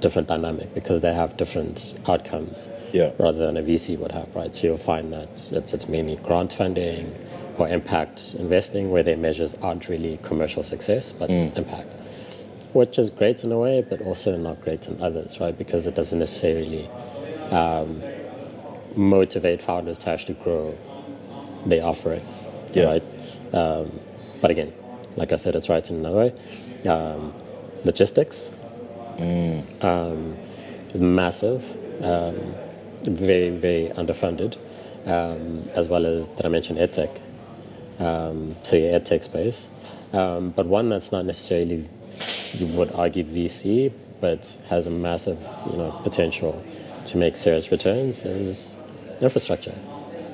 [0.00, 3.12] different dynamic because they have different outcomes Yeah.
[3.20, 4.52] rather than a VC would have, right?
[4.52, 7.14] So you'll find that it's, it's mainly grant funding
[7.56, 11.92] or impact investing where their measures aren't really commercial success but impact,
[12.72, 15.56] which is great in a way, but also not great in others, right?
[15.56, 16.90] Because it doesn't necessarily
[17.52, 18.02] um,
[18.96, 20.76] motivate founders to actually grow
[21.66, 22.26] their offering,
[22.76, 22.84] Yeah.
[22.84, 23.04] right?
[23.52, 24.00] Um,
[24.40, 24.72] but again,
[25.16, 26.88] like I said, it's right in another way.
[26.88, 27.34] Um,
[27.84, 28.50] logistics
[29.18, 30.36] um,
[30.92, 31.64] is massive,
[32.02, 32.54] um,
[33.02, 34.56] very, very underfunded,
[35.06, 37.20] um, as well as, did I mention EdTech?
[37.98, 39.68] Um, so your EdTech space.
[40.12, 41.88] Um, but one that's not necessarily,
[42.54, 45.38] you would argue VC, but has a massive,
[45.70, 46.62] you know, potential
[47.06, 48.72] to make serious returns is
[49.20, 49.74] infrastructure,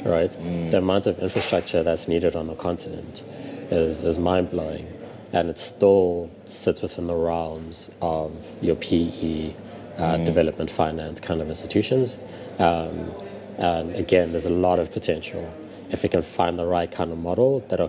[0.08, 0.32] right?
[0.70, 3.22] The amount of infrastructure that's needed on the continent
[3.70, 4.86] is, is mind-blowing
[5.32, 9.54] and it still sits within the realms of your PE,
[9.98, 12.16] uh, development finance kind of institutions.
[12.58, 13.12] Um,
[13.58, 15.52] and again, there's a lot of potential
[15.90, 17.80] if we can find the right kind of model that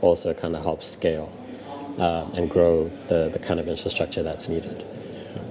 [0.00, 1.32] also kind of helps scale
[1.98, 4.84] um, and grow the, the kind of infrastructure that's needed.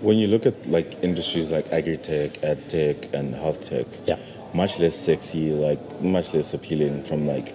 [0.01, 4.17] When you look at like industries like agri-tech, ed tech, and health tech, Yeah.
[4.53, 7.53] Much less sexy, like much less appealing from like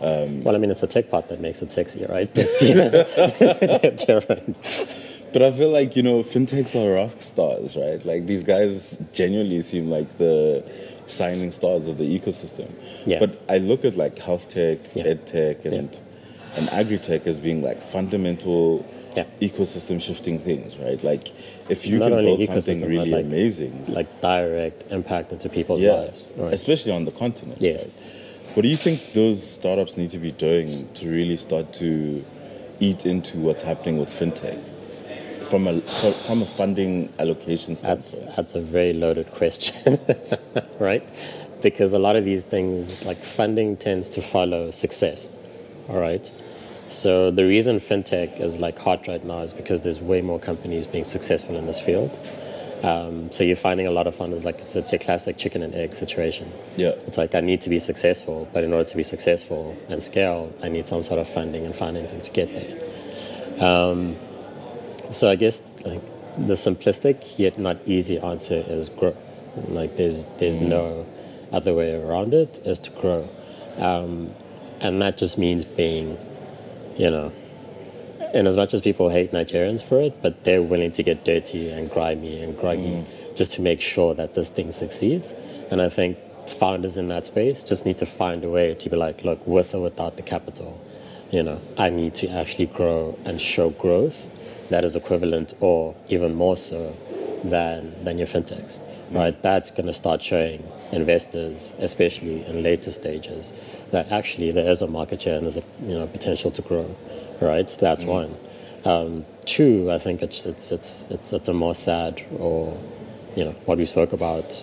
[0.00, 2.30] um, Well, I mean, it's the tech part that makes it sexy, right?
[4.08, 4.86] Right.
[5.32, 8.04] But I feel like, you know, fintechs are rock stars, right?
[8.04, 10.64] Like these guys genuinely seem like the
[11.06, 12.68] shining stars of the ecosystem.
[13.06, 13.20] Yeah.
[13.20, 15.04] But I look at like health tech, Yeah.
[15.04, 16.00] ed tech, and
[16.56, 18.84] and agri tech as being like fundamental
[19.16, 19.24] Yeah.
[19.40, 21.02] ecosystem shifting things, right?
[21.02, 21.28] Like
[21.68, 25.92] if you Not can build something really like- amazing, Like direct impact into people's yeah,
[25.92, 26.22] lives.
[26.36, 26.54] Right.
[26.54, 27.60] especially on the continent.
[27.60, 27.84] Yes.
[27.86, 27.92] right?
[28.54, 32.24] What do you think those startups need to be doing to really start to
[32.80, 34.58] eat into what's happening with fintech
[35.44, 35.80] from a
[36.26, 38.36] from a funding allocation That's standpoint?
[38.36, 39.98] that's a very loaded question,
[40.78, 41.02] right?
[41.62, 45.28] Because a lot of these things, like funding, tends to follow success.
[45.88, 46.30] All right.
[46.90, 50.86] So the reason fintech is like hot right now is because there's way more companies
[50.86, 52.10] being successful in this field.
[52.82, 55.74] Um, so you're finding a lot of funders like it's, it's your classic chicken and
[55.74, 56.50] egg situation.
[56.76, 56.90] Yeah.
[57.06, 60.52] It's like I need to be successful, but in order to be successful and scale,
[60.62, 63.64] I need some sort of funding and financing to get there.
[63.64, 64.16] Um,
[65.10, 66.02] so I guess like,
[66.46, 69.16] the simplistic yet not easy answer is grow.
[69.68, 71.04] Like there's there's no
[71.52, 73.28] other way around it is to grow,
[73.78, 74.32] um,
[74.78, 76.16] and that just means being,
[77.00, 77.32] you know,
[78.34, 81.70] and as much as people hate Nigerians for it, but they're willing to get dirty
[81.70, 83.36] and grimy and groggy mm.
[83.36, 85.32] just to make sure that this thing succeeds.
[85.70, 88.96] And I think founders in that space just need to find a way to be
[88.96, 90.78] like, look, with or without the capital,
[91.30, 94.26] you know, I need to actually grow and show growth
[94.68, 96.94] that is equivalent or even more so
[97.44, 98.78] than than your fintechs.
[98.78, 99.16] Mm.
[99.16, 99.42] Right?
[99.42, 103.52] That's gonna start showing investors, especially in later stages,
[103.90, 106.94] that actually there is a market share and there's a you know potential to grow.
[107.40, 107.74] Right?
[107.80, 108.36] That's one.
[108.84, 112.78] Um, two, I think it's it's it's it's it's a more sad or
[113.36, 114.62] you know what we spoke about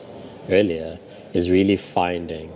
[0.49, 0.99] earlier
[1.33, 2.51] is really finding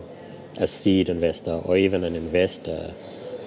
[0.58, 2.94] a seed investor or even an investor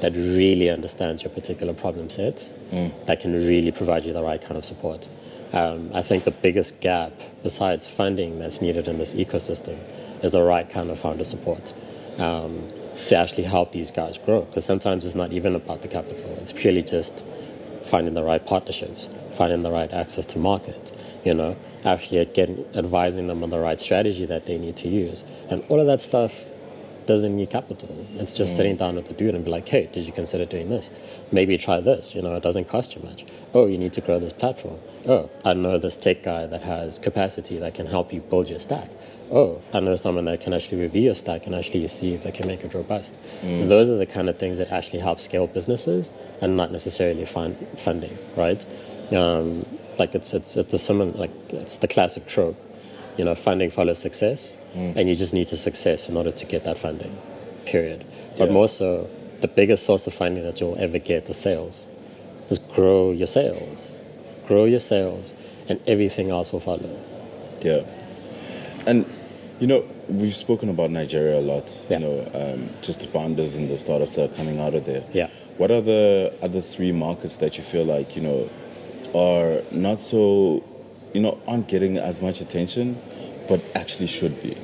[0.01, 2.47] that really understands your particular problem set
[3.07, 5.07] that can really provide you the right kind of support.
[5.53, 9.79] Um, I think the biggest gap, besides funding that's needed in this ecosystem,
[10.25, 11.75] is the right kind of founder support
[12.19, 12.69] um,
[13.07, 14.43] to actually help these guys grow.
[14.43, 17.23] Because sometimes it's not even about the capital; it's purely just
[17.83, 20.97] finding the right partnerships, finding the right access to market.
[21.25, 25.25] You know, actually getting advising them on the right strategy that they need to use,
[25.51, 26.35] and all of that stuff
[27.07, 28.07] doesn't need capital.
[28.15, 30.71] It's just sitting down with the dude and be like, hey, did you consider doing
[30.71, 30.91] this?
[31.33, 32.15] Maybe try this.
[32.15, 33.27] You know, it doesn't cost you much.
[33.53, 34.79] Oh, you need to grow this platform.
[35.07, 38.61] Oh, I know this tech guy that has capacity that can help you build your
[38.61, 38.89] stack.
[39.31, 42.31] Oh, I know someone that can actually review your stack and actually see if they
[42.31, 43.15] can make it robust.
[43.43, 46.11] Those are the kind of things that actually help scale businesses
[46.41, 48.65] and not necessarily find funding, right?
[49.13, 49.67] Um,
[49.99, 52.57] like it's it's it's a similar like it's the classic trope
[53.17, 56.65] you know, funding follows success, and you just need to success in order to get
[56.65, 57.17] that funding,
[57.65, 58.05] period.
[58.37, 58.55] But Yeah.
[58.55, 59.09] more so,
[59.41, 61.85] the biggest source of funding that you'll ever get is sales.
[62.49, 63.91] Just grow your sales,
[64.49, 65.33] grow your sales,
[65.69, 66.91] and everything else will follow.
[67.63, 67.83] Yeah.
[68.87, 69.05] And,
[69.61, 71.99] you know, we've spoken about Nigeria a lot, Yeah.
[71.99, 75.03] you know, um, just the founders and the startups that are coming out of there.
[75.13, 75.29] Yeah.
[75.57, 78.51] What are the other three markets that you feel like, you know,
[79.15, 80.63] are not so,
[81.13, 82.99] you know, aren't getting as much attention,
[83.49, 84.57] but actually should be?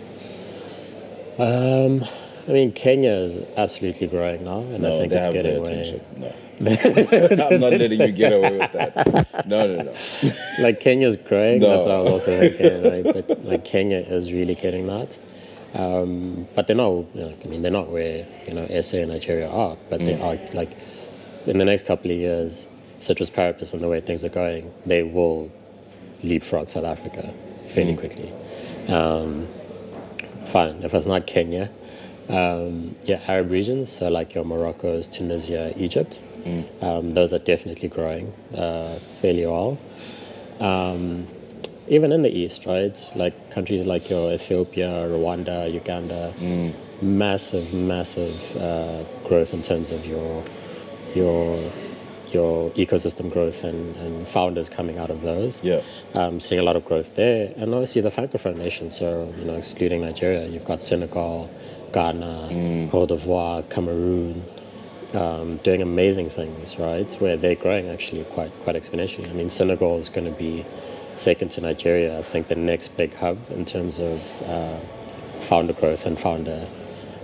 [1.38, 2.04] Um,
[2.48, 5.62] I mean, Kenya is absolutely growing now, and I think they it's have getting their
[5.62, 6.00] attention.
[6.16, 6.32] No.
[6.66, 9.46] I'm not letting you get away with that.
[9.46, 9.94] No, no, no.
[10.60, 11.60] like Kenya's growing.
[11.60, 11.68] No.
[11.68, 12.82] That's what I was also thinking.
[12.82, 13.26] Right?
[13.26, 15.18] But like Kenya is really getting that.
[15.72, 16.90] Um, but they're not.
[16.90, 19.76] You know, I mean, they're not where you know SA and Nigeria are.
[19.88, 20.76] But they are like
[21.46, 22.66] in the next couple of years,
[23.00, 25.50] ceteris paribus and the way things are going, they will
[26.22, 27.32] leapfrog South Africa
[27.68, 28.32] fairly quickly.
[28.88, 29.48] Um,
[30.44, 30.82] fine.
[30.82, 31.70] If it's not Kenya,
[32.28, 36.18] um, yeah, Arab regions, so like your Morocco's, Tunisia, Egypt,
[36.80, 39.78] um, those are definitely growing uh, fairly well.
[40.60, 41.26] Um,
[41.88, 42.96] even in the east, right?
[43.16, 46.32] Like countries like your Ethiopia, Rwanda, Uganda,
[47.02, 50.44] massive, massive uh, growth in terms of your
[51.14, 51.70] your
[52.32, 55.58] your ecosystem growth and, and founders coming out of those.
[55.64, 55.80] Yeah.
[56.14, 58.96] Um, seeing a lot of growth there, and obviously the francophone nations.
[58.96, 61.50] So you know, excluding Nigeria, you've got Senegal,
[61.92, 64.44] Ghana, Cote d'Ivoire, Cameroon,
[65.14, 67.10] um, doing amazing things, right?
[67.20, 69.28] Where they're growing actually quite quite exponentially.
[69.28, 70.64] I mean, Senegal is going to be
[71.16, 72.18] second to Nigeria.
[72.18, 74.78] I think the next big hub in terms of uh,
[75.42, 76.66] founder growth and founder,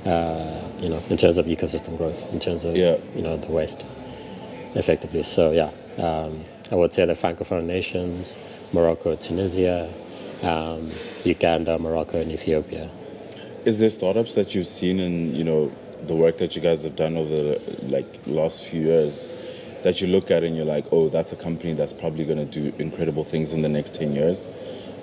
[0.05, 2.97] uh, you know, in terms of ecosystem growth, in terms of Yeah.
[3.15, 3.85] you know the West,
[4.75, 5.23] effectively.
[5.23, 5.71] So yeah,
[6.03, 8.37] um, I would say the francophone nations,
[8.73, 9.89] Morocco, Tunisia,
[10.43, 10.91] um,
[11.25, 12.91] Uganda, Morocco, and Ethiopia.
[13.65, 15.73] Is there startups that you've seen in you know
[16.07, 19.29] the work that you guys have done over the like last few years
[19.83, 22.45] that you look at and you're like, oh, that's a company that's probably going to
[22.45, 24.49] do incredible things in the next ten years?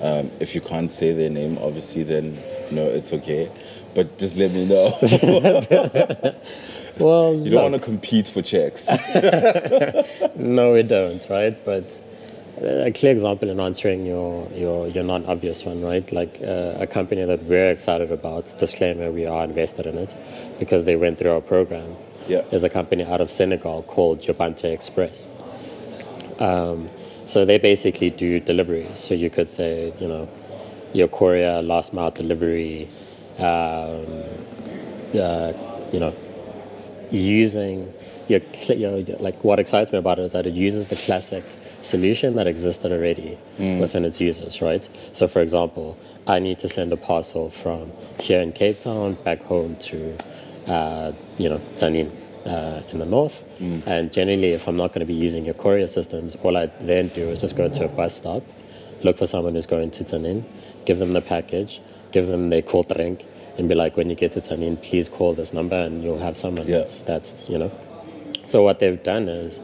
[0.02, 2.38] Um, if you can't say their name, obviously, then
[2.72, 3.50] no, it's okay.
[3.96, 4.98] But just let me know.
[6.98, 8.86] Well, you don't want to compete for checks.
[10.36, 11.58] No, we don't, right?
[11.66, 11.98] But
[12.62, 16.10] a clear example in answering your, your, your non obvious one, right?
[16.12, 20.16] Like uh, a company that we're excited about, disclaimer, we are invested in it
[20.60, 21.96] because they went through our program,
[22.28, 22.42] Yeah.
[22.52, 25.28] is a company out of Senegal called Jobante Express.
[26.40, 26.88] Um,
[27.26, 29.00] so they basically do deliveries.
[29.00, 30.28] So you could say, you know,
[30.94, 32.88] your courier, last mile delivery,
[33.40, 34.06] um,
[35.20, 35.54] uh,
[35.92, 36.14] you know,
[37.12, 37.92] using
[38.28, 41.44] your, your, your- like what excites me about it is that it uses the classic
[41.84, 43.38] solution that existed already
[43.80, 44.88] within its users, right?
[45.14, 49.42] So, for example, I need to send a parcel from here in Cape Town back
[49.44, 50.18] home to,
[50.68, 52.10] uh, you know, Tzaneen
[52.46, 53.44] uh, in the north.
[53.86, 57.10] And generally, if I'm not going to be using your courier systems, all I then
[57.10, 58.44] do is just go to a bus stop,
[59.04, 60.44] look for someone who's going to Tzaneen,
[60.86, 63.26] give them the package, give them their call drink,
[63.58, 66.36] and be like, when you get to Tzaneen, please call this number and you'll have
[66.38, 66.80] someone Yeah.
[66.80, 67.72] that's, that's, you know.
[68.46, 69.60] So what they've done is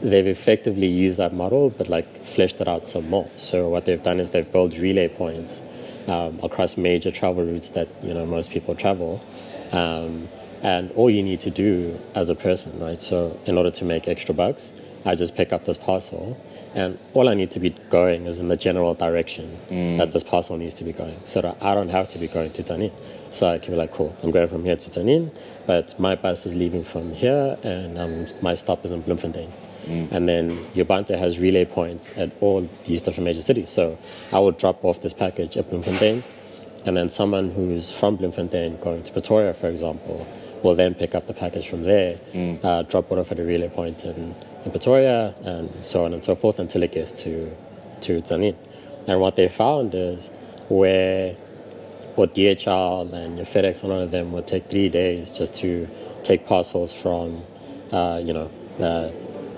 [0.00, 3.30] they've effectively used that model, but like fleshed it out some more.
[3.36, 5.60] So what they've done is they've built relay points
[6.06, 9.22] um, across major travel routes that you know most people travel,
[9.72, 10.28] um,
[10.62, 13.00] and all you need to do as a person, right?
[13.02, 14.72] So in order to make extra bucks,
[15.04, 16.40] I just pick up this parcel.
[16.74, 19.58] And all I need to be going is in the general direction
[19.96, 21.18] that this parcel needs to be going.
[21.24, 22.92] So that I don't have to be going to Tzaneen.
[23.32, 25.34] So I can be like, cool, I'm going from here to Tzaneen,
[25.66, 29.50] but my bus is leaving from here and um, my stop is in Bloemfontein.
[29.88, 33.70] And then your Ubuntu has relay points at all these different major cities.
[33.70, 33.98] So
[34.32, 36.22] I would drop off this package at Bloemfontein,
[36.84, 40.26] and then someone who's from Bloemfontein going to Pretoria, for example,
[40.62, 42.18] will then pick up the package from there,
[42.62, 46.22] uh, drop it off at a relay point in, in Pretoria, and so on and
[46.22, 47.54] so forth until it gets to,
[48.02, 48.56] to Tzaneen.
[49.06, 50.28] And what they found is
[50.68, 51.34] where
[52.16, 55.88] what DHL and your FedEx and all of them would take three days just to
[56.24, 57.44] take parcels from,
[57.92, 59.10] uh, you know, uh,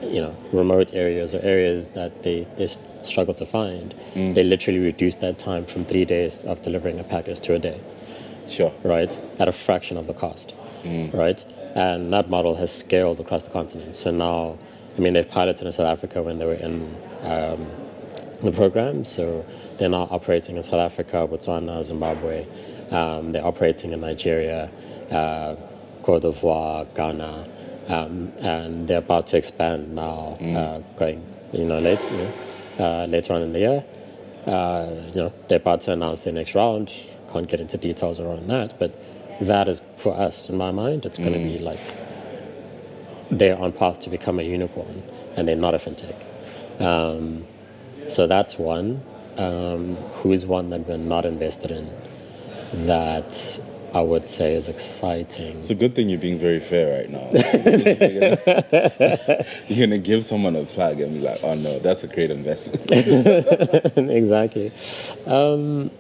[0.03, 2.69] you know, remote areas or areas that they, they
[3.03, 3.95] struggle to find.
[4.35, 7.81] They literally reduced that time from three days of delivering a package to a day,
[8.49, 8.73] sure.
[8.83, 9.17] right?
[9.39, 10.53] At a fraction of the cost,
[11.13, 11.45] right?
[11.75, 13.95] And that model has scaled across the continent.
[13.95, 14.59] So now,
[14.97, 17.67] I mean, they've piloted in South Africa when they were in um,
[18.43, 19.05] the program.
[19.05, 19.45] So
[19.79, 22.47] they're now operating in South Africa, Botswana, Zimbabwe.
[22.91, 24.69] Um, they're operating in Nigeria,
[25.11, 25.55] uh,
[26.03, 27.47] Cote d'Ivoire, Ghana,
[27.91, 32.33] um, and they're about to expand now, uh, going you know, late, you know,
[32.79, 33.85] uh, later on in the year.
[34.47, 36.91] Uh, you know, they're about to announce their next round.
[37.33, 38.93] Can't get into details around that, but
[39.41, 41.81] that is for us, in my mind, it's going to be like
[43.31, 45.03] they're on path to become a unicorn,
[45.37, 46.17] and they're not a fintech.
[46.81, 47.47] Um,
[48.09, 49.03] so that's one.
[49.37, 51.89] Um, who is one that we're not invested in
[52.87, 53.61] that
[53.93, 55.59] I would say is exciting?
[55.59, 57.29] It's a good thing you're being very fair right now.
[59.69, 62.91] you're gonna give someone a plug and be like, "Oh no, that's a great investment."
[63.97, 64.73] exactly.
[65.27, 65.91] Um,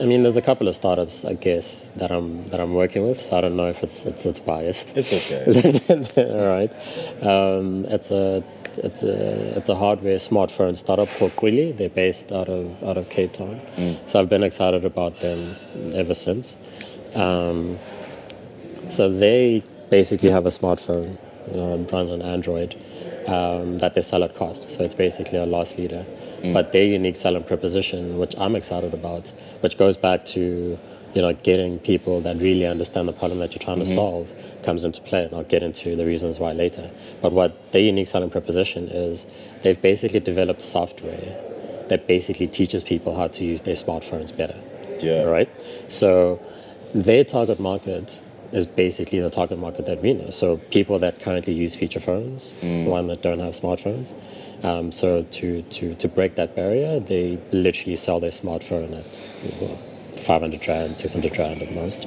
[0.00, 3.22] I mean, there's a couple of startups, I guess, that I'm that I'm working with.
[3.22, 4.96] So I don't know if it's it's, it's biased.
[4.96, 6.10] It's okay.
[6.16, 6.72] All right.
[7.22, 8.42] Um, it's a
[8.78, 11.76] it's a it's a hardware smartphone startup called Qwili.
[11.76, 13.60] They're based out of out of Cape Town.
[14.08, 15.56] So I've been excited about them
[15.94, 16.56] ever since.
[17.14, 17.78] Um,
[18.90, 21.18] so they basically have a smartphone,
[21.50, 22.74] you know, it runs on Android,
[23.26, 24.70] um, that they sell at cost.
[24.70, 26.04] So it's basically a loss leader.
[26.52, 30.76] But their unique selling proposition, which I'm excited about, which goes back to,
[31.14, 34.32] you know, getting people that really understand the problem that you're trying to solve
[34.64, 35.24] comes into play.
[35.24, 36.90] And I'll get into the reasons why later.
[37.20, 39.24] But what their unique selling proposition is,
[39.62, 41.38] they've basically developed software
[41.88, 44.56] that basically teaches people how to use their smartphones better
[45.00, 45.24] Yeah.
[45.24, 45.50] right?
[45.88, 46.40] So
[46.94, 48.20] their target market
[48.52, 50.30] is basically the target market that we know.
[50.30, 52.48] So people that currently use feature phones,
[52.86, 54.12] one that don't have smartphones.
[54.62, 59.78] Um, so to, to, to break that barrier, they literally sell their smartphone at well,
[60.18, 62.06] 500 rand, 600 rand at most.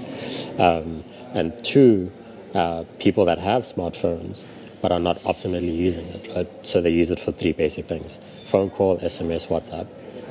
[0.60, 2.12] Um, and two,
[2.54, 4.46] uh, people that have smartphones
[4.82, 6.50] but are not optimally using it, right?
[6.62, 9.88] So they use it for three basic things: phone call, SMS, WhatsApp,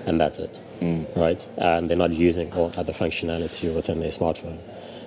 [0.06, 0.54] and that's it,
[1.16, 1.46] right?
[1.56, 4.58] And they're not using all other functionality within their smartphone.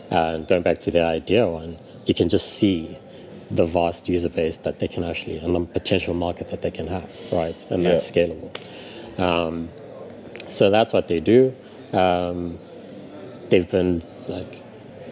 [0.09, 2.97] And going back to the idea one, you can just see
[3.51, 6.87] the vast user base that they can actually and the potential market that they can
[6.87, 7.59] have, right?
[7.69, 7.91] And Yeah.
[7.93, 8.51] that's scalable.
[9.19, 9.69] Um,
[10.49, 11.53] so that's what they do.
[11.93, 12.59] Um,
[13.49, 14.61] they've been like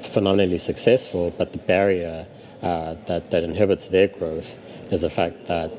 [0.04, 2.26] phenomenally successful, but the barrier
[2.62, 4.58] uh, that that inhibits their growth
[4.92, 5.72] is the fact that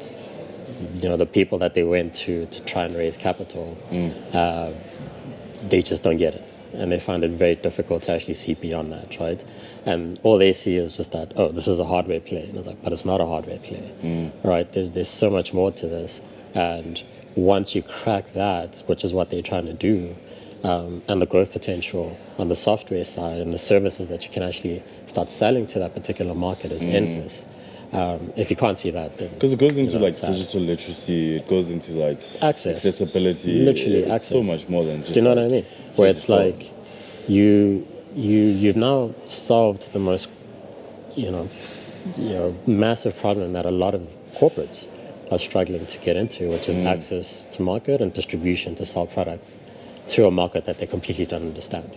[0.95, 3.77] you know the people that they went to to try and raise capital,
[4.33, 4.73] uh,
[5.69, 8.93] they just don't get it, and they find it very difficult to actually see beyond
[8.93, 9.43] that, right?
[9.85, 12.67] And all they see is just that oh, this is a hardware play, and it's
[12.67, 14.71] like, but it's not a hardware play, right?
[14.73, 16.21] There's there's so much more to this,
[16.55, 17.03] and
[17.37, 20.17] once you crack that, which is what they're trying to do,
[20.65, 24.43] um, and the growth potential on the software side and the services that you can
[24.43, 27.45] actually start selling to that particular market is endless.
[27.93, 30.61] Um, if you can't see that, Because it goes into you know, like it's digital
[30.61, 32.79] literacy, it goes into like Access.
[32.79, 33.65] accessibility.
[33.65, 35.15] Literally it's so much more than just.
[35.15, 35.67] Do you know like, what I mean?
[35.95, 36.73] Where it's like
[37.29, 40.29] you you you've now solved the most
[41.15, 41.49] you know
[42.17, 44.03] you know massive problem that a lot of
[44.35, 44.87] corporates
[45.31, 49.57] are struggling to get into, which is access to market and distribution to sell products
[50.09, 51.91] to a market that they completely don't understand.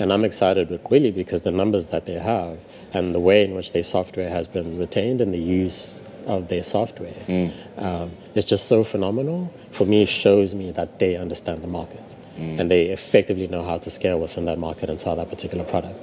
[0.00, 2.58] And I'm excited with Qwili because the numbers that they have
[2.92, 6.62] and the way in which their software has been retained and the use of their
[6.62, 9.52] software um, is just so phenomenal.
[9.72, 12.02] For me, it shows me that they understand the market
[12.36, 15.98] and they effectively know how to scale within that market and sell that particular product.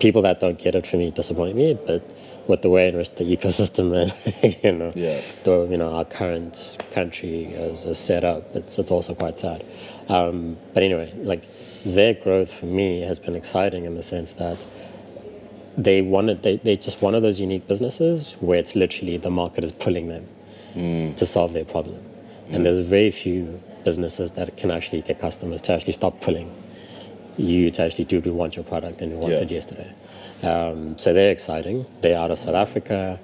[0.00, 2.02] People that don't get it for me disappoint me, but
[2.48, 5.20] with the way in which the ecosystem and you know Yeah.
[5.44, 9.64] the you know our current country is, is set up, it's it's also quite sad.
[10.08, 11.44] Um, but anyway, like
[11.84, 14.58] their growth for me has been exciting in the sense that
[15.76, 19.64] they wanted they they just one of those unique businesses where it's literally the market
[19.64, 20.26] is pulling them
[21.16, 22.02] to solve their problem,
[22.50, 26.50] and there's very few businesses that can actually get customers to actually stop pulling
[27.36, 29.54] you to actually do we want your product and you wanted Yeah.
[29.56, 29.92] yesterday.
[30.42, 31.84] Um, so they're exciting.
[32.00, 33.18] They're out of South Africa.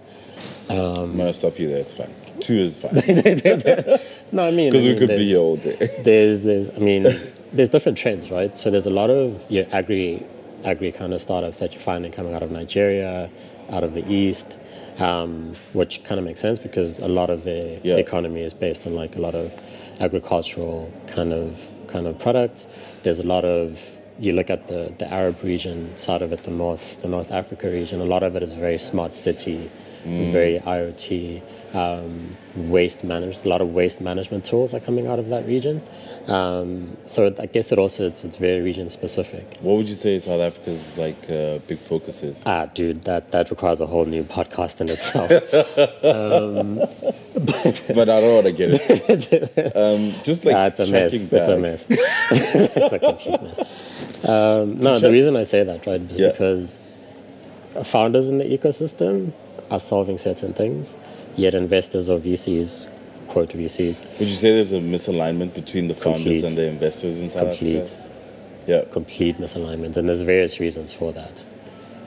[0.69, 1.79] I'm gonna stop you there.
[1.79, 2.15] It's fine.
[2.41, 2.95] Two is fine
[4.33, 5.77] No, I mean because we I mean, could be here all day.
[6.05, 7.05] there's there's I mean
[7.53, 8.55] there's different trends, right?
[8.57, 10.27] So there's a lot of your agri
[10.65, 13.31] agri kind of startups that you're finding coming out of Nigeria,
[13.71, 14.59] out of the east,
[14.99, 17.97] um, which kind of makes sense because a lot of the Yeah.
[17.97, 19.51] economy is based on like a lot of
[20.01, 22.67] agricultural kind of kind of products.
[23.03, 23.79] There's a lot of
[24.19, 27.71] you look at the, the Arab region side of it, the North the North Africa
[27.71, 28.01] region.
[28.03, 29.71] A lot of it is very smart city,
[30.05, 31.43] very IoT,
[31.75, 33.47] um, waste management.
[33.47, 35.81] A lot of waste management tools are coming out of that region.
[36.31, 39.57] Um, so I guess it also it's, it's very region specific.
[39.63, 42.41] What would you say South Africa's like uh, big focus is?
[42.47, 45.29] Ah, dude, that that requires a whole new podcast in itself.
[47.95, 49.75] but I don't want to get it.
[49.77, 50.91] Um, just like Nah, it's a mess.
[51.11, 51.61] tracking It's a back.
[51.61, 51.87] mess.
[51.91, 53.59] it's a complete mess.
[54.29, 56.31] Um, no, the reason I say that, right, is Yeah.
[56.33, 56.77] because
[57.85, 59.33] founders in the ecosystem
[59.71, 60.95] are solving certain things,
[61.37, 62.87] yet investors or VCs,
[63.31, 67.31] quote VCs, Would you say there's a misalignment between the founders and the investors in
[67.31, 68.03] South complete, Africa?
[68.67, 68.85] Yeah.
[68.93, 71.43] complete misalignment, and there's various reasons for that,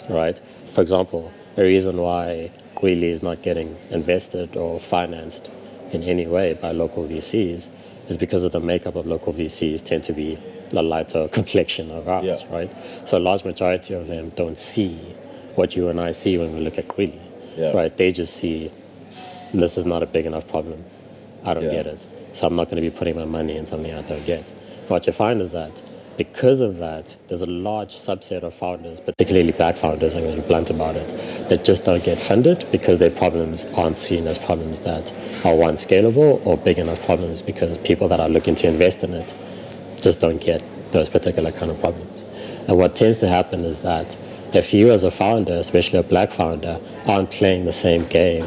[0.10, 0.40] right?
[0.74, 5.50] For example, a reason why Qwili is not getting invested or financed
[5.92, 7.68] in any way by local VCs
[8.10, 10.38] is because of the makeup of local VCs tend to be
[10.74, 12.44] a lighter complexion of ours, Yeah.
[12.52, 12.72] right?
[13.08, 14.98] So a large majority of them don't see
[15.56, 17.20] what you and I see when we look at Qwili,
[17.56, 17.72] Yeah.
[17.72, 17.96] right?
[17.96, 18.72] They just see
[19.54, 20.84] this is not a big enough problem.
[21.46, 21.72] I don't Yeah.
[21.72, 22.00] get it.
[22.34, 24.44] So I'm not going to be putting my money in something I don't get.
[24.88, 25.72] What you find is that
[26.18, 30.42] because of that, there's a large subset of founders, particularly black founders, I'm going to
[30.42, 34.38] be blunt about it, that just don't get funded because their problems aren't seen as
[34.38, 35.12] problems that
[35.44, 39.14] are one scalable or big enough problems because people that are looking to invest in
[39.14, 39.34] it
[40.02, 42.24] just don't get those particular kind of problems.
[42.68, 44.16] And what tends to happen is that
[44.54, 48.46] if you as a founder, especially a black founder, aren't playing the same game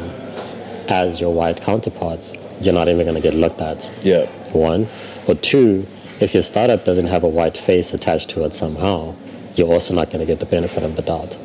[0.87, 2.31] as your white counterparts,
[2.61, 3.89] you're not even going to get looked at.
[4.03, 4.25] Yeah.
[4.51, 4.87] One.
[5.27, 5.85] Or two,
[6.19, 9.15] if your startup doesn't have a white face attached to it somehow,
[9.55, 11.37] you're also not going to get the benefit of the doubt.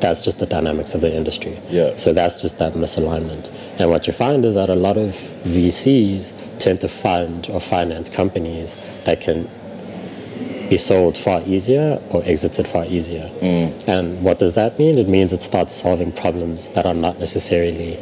[0.00, 1.58] That's just the dynamics of the industry.
[1.68, 1.96] Yeah.
[1.96, 3.52] So that's just that misalignment.
[3.78, 5.10] And what you find is that a lot of
[5.44, 9.50] VCs tend to fund or finance companies that can
[10.68, 13.28] be sold far easier or exited far easier.
[13.40, 13.88] Mm.
[13.88, 14.98] And what does that mean?
[14.98, 17.98] It means it starts solving problems that are not necessarily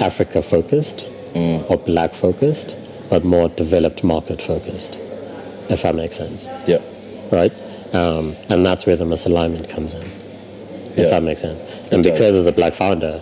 [0.00, 2.74] Africa focused or black focused,
[3.10, 4.96] but more developed market focused,
[5.68, 6.78] if that makes sense, Yeah.
[7.30, 7.52] right?
[7.92, 11.04] Um, and that's where the misalignment comes in, if Yeah.
[11.10, 11.62] that makes sense.
[11.90, 13.20] And because as a black founder,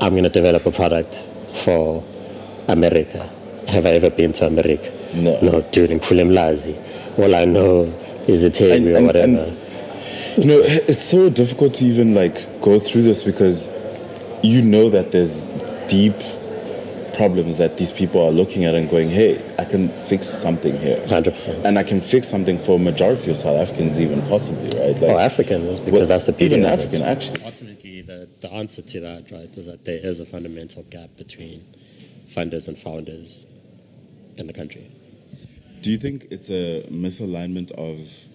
[0.00, 1.14] I'm going to develop a product
[1.64, 2.02] for
[2.68, 3.28] America.
[3.68, 4.90] Have I ever been to America?
[5.14, 5.38] No.
[5.40, 6.74] No, dude, in Kulimlazi.
[7.18, 7.92] All I know
[8.26, 9.26] is Italy And- or whatever.
[9.26, 9.56] and
[10.36, 13.70] you know, it's so difficult to even like go through this because
[14.44, 15.46] you know that there's
[15.88, 16.14] deep
[17.14, 20.96] problems that these people are looking at and going, hey, I can fix something here.
[21.06, 21.64] 100%.
[21.64, 24.98] And I can fix something for a majority of South Africans, even possibly, right?
[25.00, 27.06] Like, Or Africans, because well, that's the beauty Even of African, it.
[27.06, 27.44] actually.
[27.44, 31.64] Ultimately, the, the answer to that, right, is that there is a fundamental gap between
[32.28, 33.46] funders and founders
[34.36, 34.90] in the country.
[35.82, 38.28] Do you think it's a misalignment of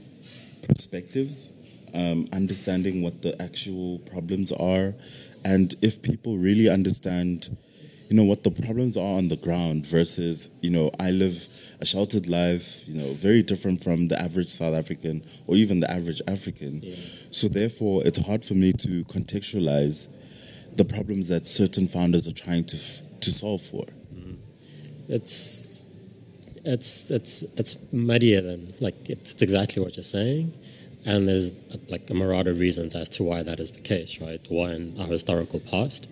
[0.67, 1.49] perspectives,
[1.93, 4.93] um, understanding what the actual problems are,
[5.43, 7.55] and if people really understand,
[8.09, 11.47] you know, what the problems are on the ground versus, you know, I live
[11.79, 15.89] a sheltered life, you know, very different from the average South African or even the
[15.89, 16.83] average African.
[17.31, 20.07] So therefore, it's hard for me to contextualize
[20.75, 23.85] the problems that certain founders are trying to f- to solve for.
[24.13, 24.33] Mm-hmm.
[25.09, 25.89] It's
[26.65, 30.53] it's it's it's muddier than like it's exactly what you're saying,
[31.05, 31.51] and there's
[31.87, 34.41] like a myriad of reasons as to why that is the case, right?
[34.49, 36.07] One, our historical past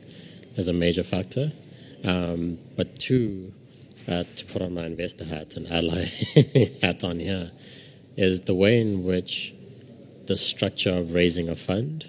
[0.55, 1.51] is a major factor,
[2.03, 3.53] um, but two,
[4.07, 6.05] uh, to put on my investor hat and ally
[6.81, 7.51] hat on here,
[8.15, 9.53] is the way in which
[10.25, 12.05] the structure of raising a fund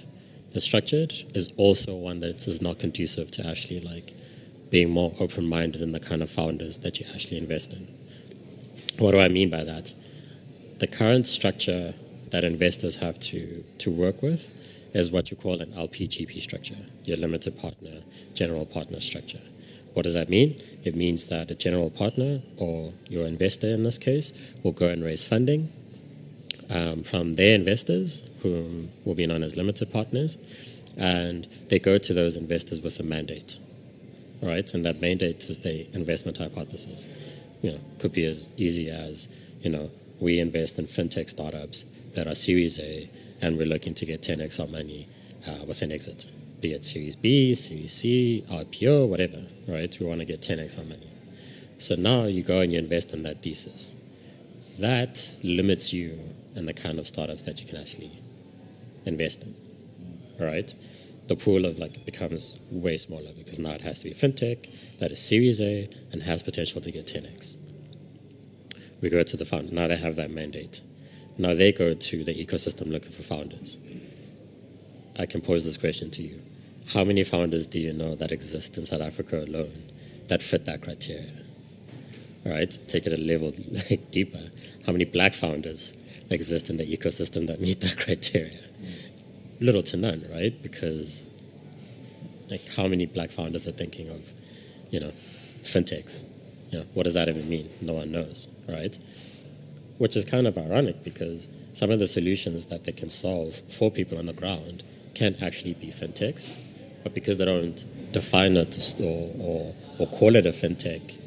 [0.52, 4.14] is structured is also one that is not conducive to actually like
[4.70, 7.88] being more open-minded in the kind of founders that you actually invest in.
[8.98, 9.92] What do I mean by that?
[10.78, 11.94] The current structure
[12.30, 14.50] that investors have to, to work with
[14.94, 18.02] is what you call an LPGP structure, your limited partner,
[18.34, 19.40] general partner structure.
[19.94, 20.60] What does that mean?
[20.84, 25.04] It means that a general partner or your investor in this case will go and
[25.04, 25.72] raise funding
[26.70, 30.38] um, from their investors, who will be known as limited partners,
[30.96, 33.58] and they go to those investors with a mandate
[34.42, 34.72] right?
[34.74, 37.06] And that mandate is the investment hypothesis.
[37.62, 39.28] You know, could be as easy as,
[39.62, 44.06] you know, we invest in fintech startups that are Series A, and we're looking to
[44.06, 45.08] get 10x our money
[45.46, 46.26] uh, with an exit,
[46.60, 49.96] be it Series B, Series C, IPO, whatever, right?
[50.00, 51.10] We want to get 10x our money.
[51.78, 53.92] So now you go and you invest in that thesis.
[54.78, 56.18] That limits you
[56.54, 58.20] and the kind of startups that you can actually
[59.04, 59.54] invest in,
[60.38, 60.74] right?
[61.28, 65.12] the pool of like becomes way smaller because now it has to be fintech that
[65.12, 67.56] is Series A and has potential to get 10x.
[69.00, 70.80] We go to the fund Now they have that mandate.
[71.38, 73.76] Now they go to the ecosystem looking for founders.
[75.18, 76.42] I can pose this question to you:
[76.92, 79.84] How many founders do you know that exist in South Africa alone
[80.26, 81.32] that fit that criteria?
[82.44, 84.50] All right, take it a level like deeper.
[84.86, 85.94] How many black founders
[86.30, 88.58] exist in the ecosystem that meet that criteria?
[89.60, 90.60] little to none, right?
[90.62, 91.26] Because
[92.50, 94.32] like how many black founders are thinking of,
[94.90, 95.12] you know,
[95.62, 96.24] fintechs?
[96.70, 97.70] You know, what does that even mean?
[97.80, 98.96] No one knows, right?
[99.98, 103.90] Which is kind of ironic because some of the solutions that they can solve for
[103.90, 104.82] people on the ground
[105.14, 106.56] can't actually be fintechs,
[107.02, 111.18] but because they don't define it or, or, or call it a fintech,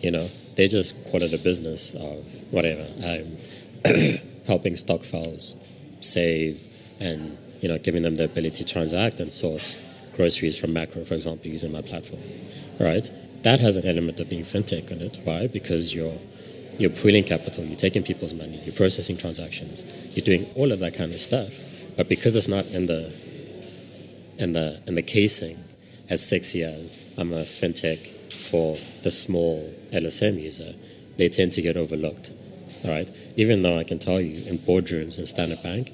[0.00, 2.86] you know, they just call it a business of whatever.
[3.02, 3.36] I'm
[4.46, 5.56] helping stokvels
[6.00, 6.60] save
[7.00, 9.80] and you know, giving them the ability to transact and source
[10.16, 12.20] groceries from Makro, for example, using my platform,
[12.78, 13.10] right?
[13.42, 15.18] That has an element of being fintech in it.
[15.24, 15.46] Why?
[15.46, 16.18] Because you're
[16.78, 20.94] you're pooling capital, you're taking people's money, you're processing transactions, you're doing all of that
[20.94, 21.54] kind of stuff.
[21.96, 23.12] But because it's not in the
[24.38, 25.62] in the in the casing
[26.10, 30.74] as sexy as I'm a fintech for the small LSM user,
[31.16, 32.32] they tend to get overlooked.
[32.84, 33.08] All right.
[33.36, 35.92] Even though I can tell you in boardrooms in Standard Bank,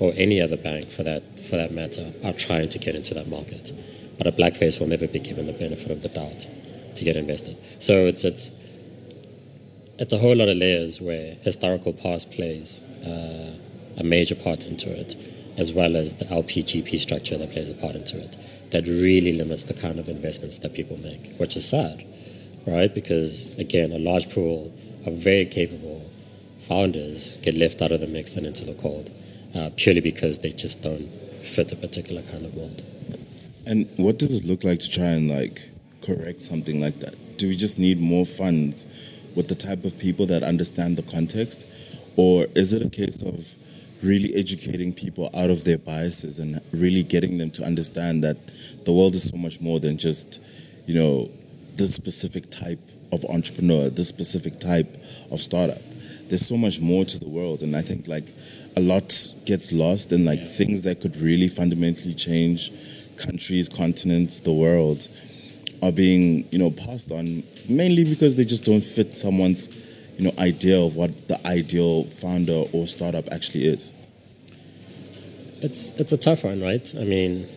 [0.00, 3.28] or any other bank for that for that matter are trying to get into that
[3.28, 3.70] market.
[4.18, 6.46] But a blackface will never be given the benefit of the doubt
[6.96, 7.56] to get invested.
[7.78, 8.50] So it's it's
[10.00, 13.54] it's a whole lot of layers where historical past plays uh,
[13.98, 15.14] a major part into it,
[15.58, 18.34] as well as the LPGP structure that plays a part into it.
[18.70, 22.02] That really limits the kind of investments that people make, which is sad,
[22.66, 22.92] right?
[22.94, 24.72] Because again, a large pool
[25.04, 26.10] of very capable
[26.58, 29.10] founders get left out of the mix and into the cold
[29.54, 31.08] uh, purely because they just don't
[31.42, 32.82] fit a particular kind of mold.
[33.66, 35.70] And what does it look like to try and like
[36.00, 37.36] correct something like that?
[37.36, 38.86] Do we just need more funds
[39.34, 41.66] with the type of people that understand the context,
[42.16, 43.54] or is it a case of
[44.02, 48.36] really educating people out of their biases and really getting them to understand that
[48.84, 50.40] the world is so much more than just,
[50.86, 51.30] you know,
[51.76, 52.80] this specific type
[53.12, 54.96] of entrepreneur, this specific type
[55.30, 55.82] of startup.
[56.28, 58.32] There's so much more to the world, and I think like
[58.76, 62.72] a lot gets lost in like things that could really fundamentally change
[63.16, 65.08] countries, continents, the world
[65.82, 69.68] are being, you know, passed on mainly because they just don't fit someone's,
[70.18, 73.94] you know, idea of what the ideal founder or startup actually is.
[75.62, 76.92] it's it's a tough one, right?
[76.98, 77.48] I mean,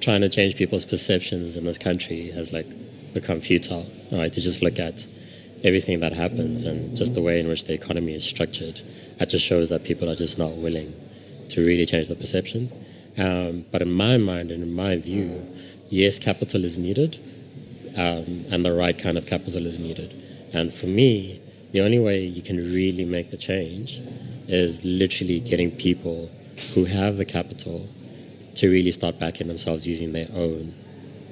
[0.00, 2.66] trying to change people's perceptions in this country has like
[3.14, 4.32] become futile, right?
[4.32, 5.06] To just look at
[5.64, 8.80] everything that happens and just the way in which the economy is structured,
[9.18, 10.94] that just shows that people are just not willing
[11.50, 12.70] to really change the perception.
[13.16, 15.44] Um, but in my mind and in my view,
[15.88, 17.18] yes, capital is needed,
[17.96, 20.14] um, and the right kind of capital is needed.
[20.52, 21.40] And for me,
[21.72, 24.00] the only way you can really make the change
[24.46, 26.30] is literally getting people
[26.74, 27.88] who have the capital
[28.54, 30.74] to really start backing themselves using their own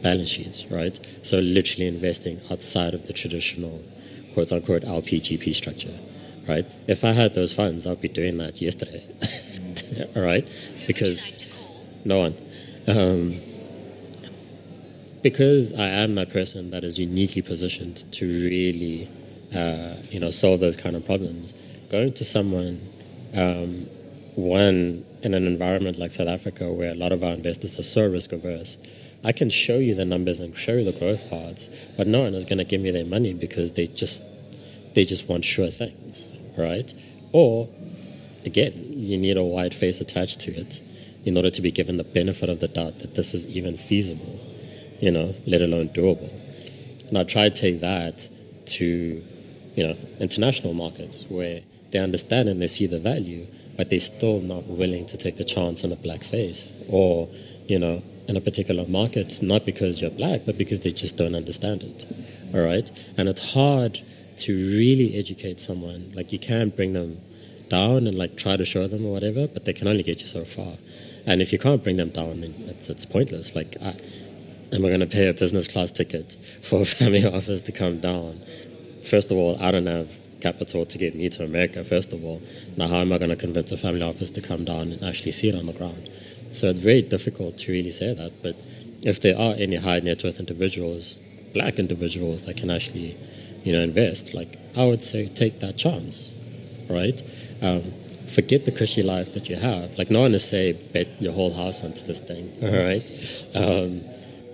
[0.03, 0.99] balance sheets, right?
[1.23, 3.83] So literally investing outside of the traditional
[4.35, 5.99] quote unquote LPGP structure,
[6.47, 6.67] right?
[6.87, 9.05] If I had those funds, I'd be doing that yesterday,
[10.17, 10.47] all right?
[10.87, 11.23] Because
[12.05, 12.37] no one.
[12.87, 13.41] Um,
[15.31, 19.11] because I am that person that is uniquely positioned to really,
[19.53, 21.53] uh, you know, solve those kind of problems.
[21.91, 22.81] Going to someone,
[23.35, 23.89] um,
[24.37, 28.07] one in an environment like South Africa where a lot of our investors are so
[28.09, 28.79] risk averse,
[29.25, 32.35] I can show you the numbers and show you the growth parts, but no one
[32.35, 34.23] is going to give me their money because they just
[34.95, 36.95] they just want sure things, right?
[37.33, 37.69] Or
[38.45, 40.81] again, you need a white face attached to it
[41.25, 44.41] in order to be given the benefit of the doubt that this is even feasible,
[45.01, 46.31] you know, let alone doable.
[47.09, 48.29] And I try to take that
[48.67, 49.25] to,
[49.75, 54.41] you know, international markets where they understand and they see the value, but they're still
[54.41, 57.29] not willing to take the chance on a black face or,
[57.67, 61.35] you know, in a particular market, not because you're black, but because they just don't
[61.35, 62.07] understand it.
[62.53, 62.91] All right?
[63.17, 64.01] And it's hard
[64.39, 66.13] to really educate someone.
[66.15, 67.21] Like, you can't bring them
[67.69, 70.27] down and like try to show them or whatever, but they can only get you
[70.27, 70.75] so far.
[71.27, 73.55] And if you can't bring them down, then it's, it's pointless.
[73.55, 73.97] Like, I,
[74.73, 78.01] am I going to pay a business class ticket for a family office to come
[78.01, 78.41] down?
[79.03, 82.43] First of all, I don't have capital to get me to America, first of all.
[82.77, 85.33] Now, how am I going to convince a family office to come down and actually
[85.33, 86.11] see it on the ground?
[86.53, 88.33] So it's very difficult to really say that.
[88.43, 88.57] But
[89.03, 91.19] if there are any high net worth individuals,
[91.53, 93.17] black individuals that can actually,
[93.65, 96.33] you know, invest, like I would say, take that chance,
[96.89, 97.23] right?
[97.63, 97.93] Um,
[98.27, 99.97] forget the cushy life that you have.
[99.99, 103.07] Like no one is saying bet your whole house onto this thing, all right?
[103.55, 104.03] Um,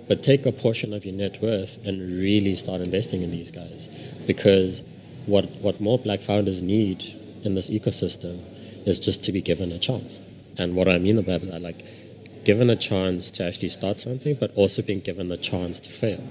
[0.07, 3.87] but take a portion of your net worth and really start investing in these guys,
[4.27, 4.81] because
[5.25, 7.01] what what more black founders need
[7.43, 8.41] in this ecosystem
[8.85, 10.19] is just to be given a chance.
[10.57, 11.85] And what I mean about that, like
[12.43, 16.23] given a chance to actually start something, but also being given the chance to fail.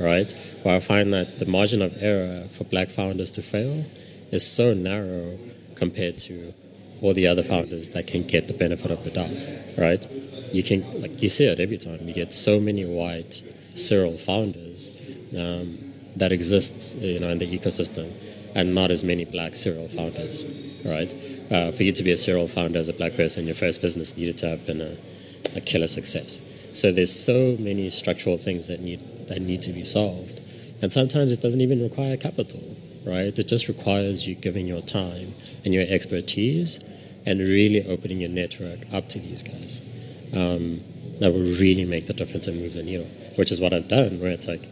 [0.00, 0.32] Right?
[0.62, 3.84] Where I find that the margin of error for black founders to fail
[4.30, 5.38] is so narrow
[5.74, 6.54] compared to
[7.02, 9.44] all the other founders that can get the benefit of the doubt.
[9.76, 10.06] Right?
[10.52, 12.06] You can like you see it every time.
[12.06, 13.42] You get so many white
[13.74, 15.00] serial founders
[15.38, 18.12] um, that exist, you know, in the ecosystem,
[18.54, 20.44] and not as many black serial founders.
[20.84, 21.14] Right?
[21.50, 24.16] Uh, for you to be a serial founder as a black person, your first business
[24.16, 24.96] needed to have been a,
[25.56, 26.40] a killer success.
[26.72, 30.40] So there's so many structural things that need that need to be solved,
[30.82, 33.36] and sometimes it doesn't even require capital, right?
[33.38, 35.34] It just requires you giving your time
[35.64, 36.78] and your expertise,
[37.26, 39.82] and really opening your network up to these guys.
[40.32, 40.82] Um,
[41.18, 43.06] that will really make the difference and move the needle.
[43.36, 44.68] Which is what I've done, where it's like,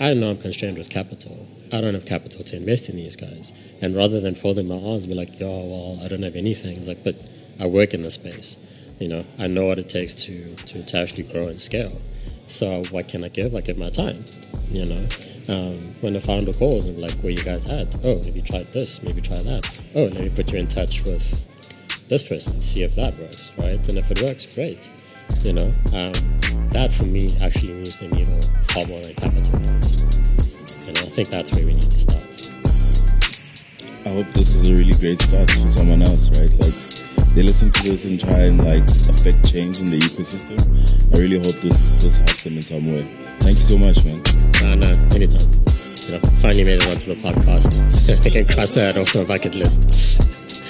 [0.00, 1.48] I know I'm constrained with capital.
[1.72, 3.52] I don't have capital to invest in these guys.
[3.80, 6.76] And rather than folding my arms, be like, yo, well, I don't have anything.
[6.76, 7.16] It's like, but
[7.58, 8.56] I work in this space.
[8.98, 12.00] You know, I know what it takes to, to, to actually grow and scale.
[12.48, 13.54] So what can I give?
[13.54, 14.24] I give my time.
[14.70, 15.08] You know,
[15.48, 17.94] um, when the founder calls and like, where you guys at?
[18.04, 19.02] Oh, you tried this?
[19.02, 19.82] Maybe try that.
[19.94, 21.44] Oh, let me put you in touch with
[22.08, 23.80] this person, see if that works, right?
[23.88, 24.88] And if it works, great.
[25.42, 26.12] You know, um,
[26.70, 30.04] that for me actually moves the needle far more than capital does.
[30.86, 32.22] And I think that's where we need to start.
[34.06, 36.50] I hope this is a really great start for someone else, right?
[36.60, 36.74] Like
[37.34, 40.62] they listen to this and try and like affect change in the ecosystem.
[41.12, 43.02] I really hope this this helps them in some way.
[43.40, 44.22] Thank you so much, man.
[44.62, 45.42] No, no, anytime.
[46.06, 47.74] You know, finally made it onto the podcast.
[48.24, 50.22] I can cross that off my bucket list.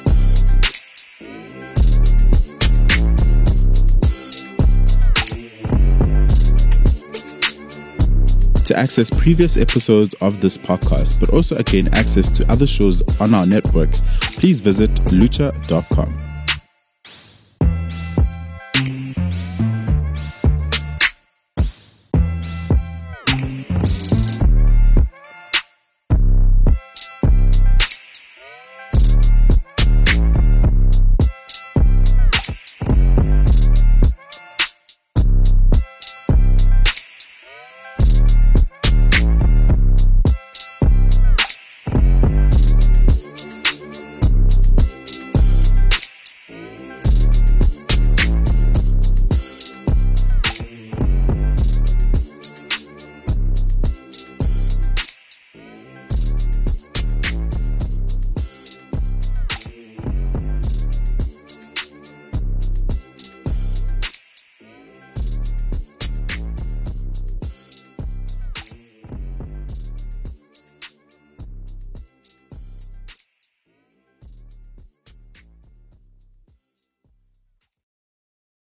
[8.77, 13.47] Access previous episodes of this podcast, but also gain access to other shows on our
[13.47, 13.91] network,
[14.37, 16.26] please visit lutcha.com.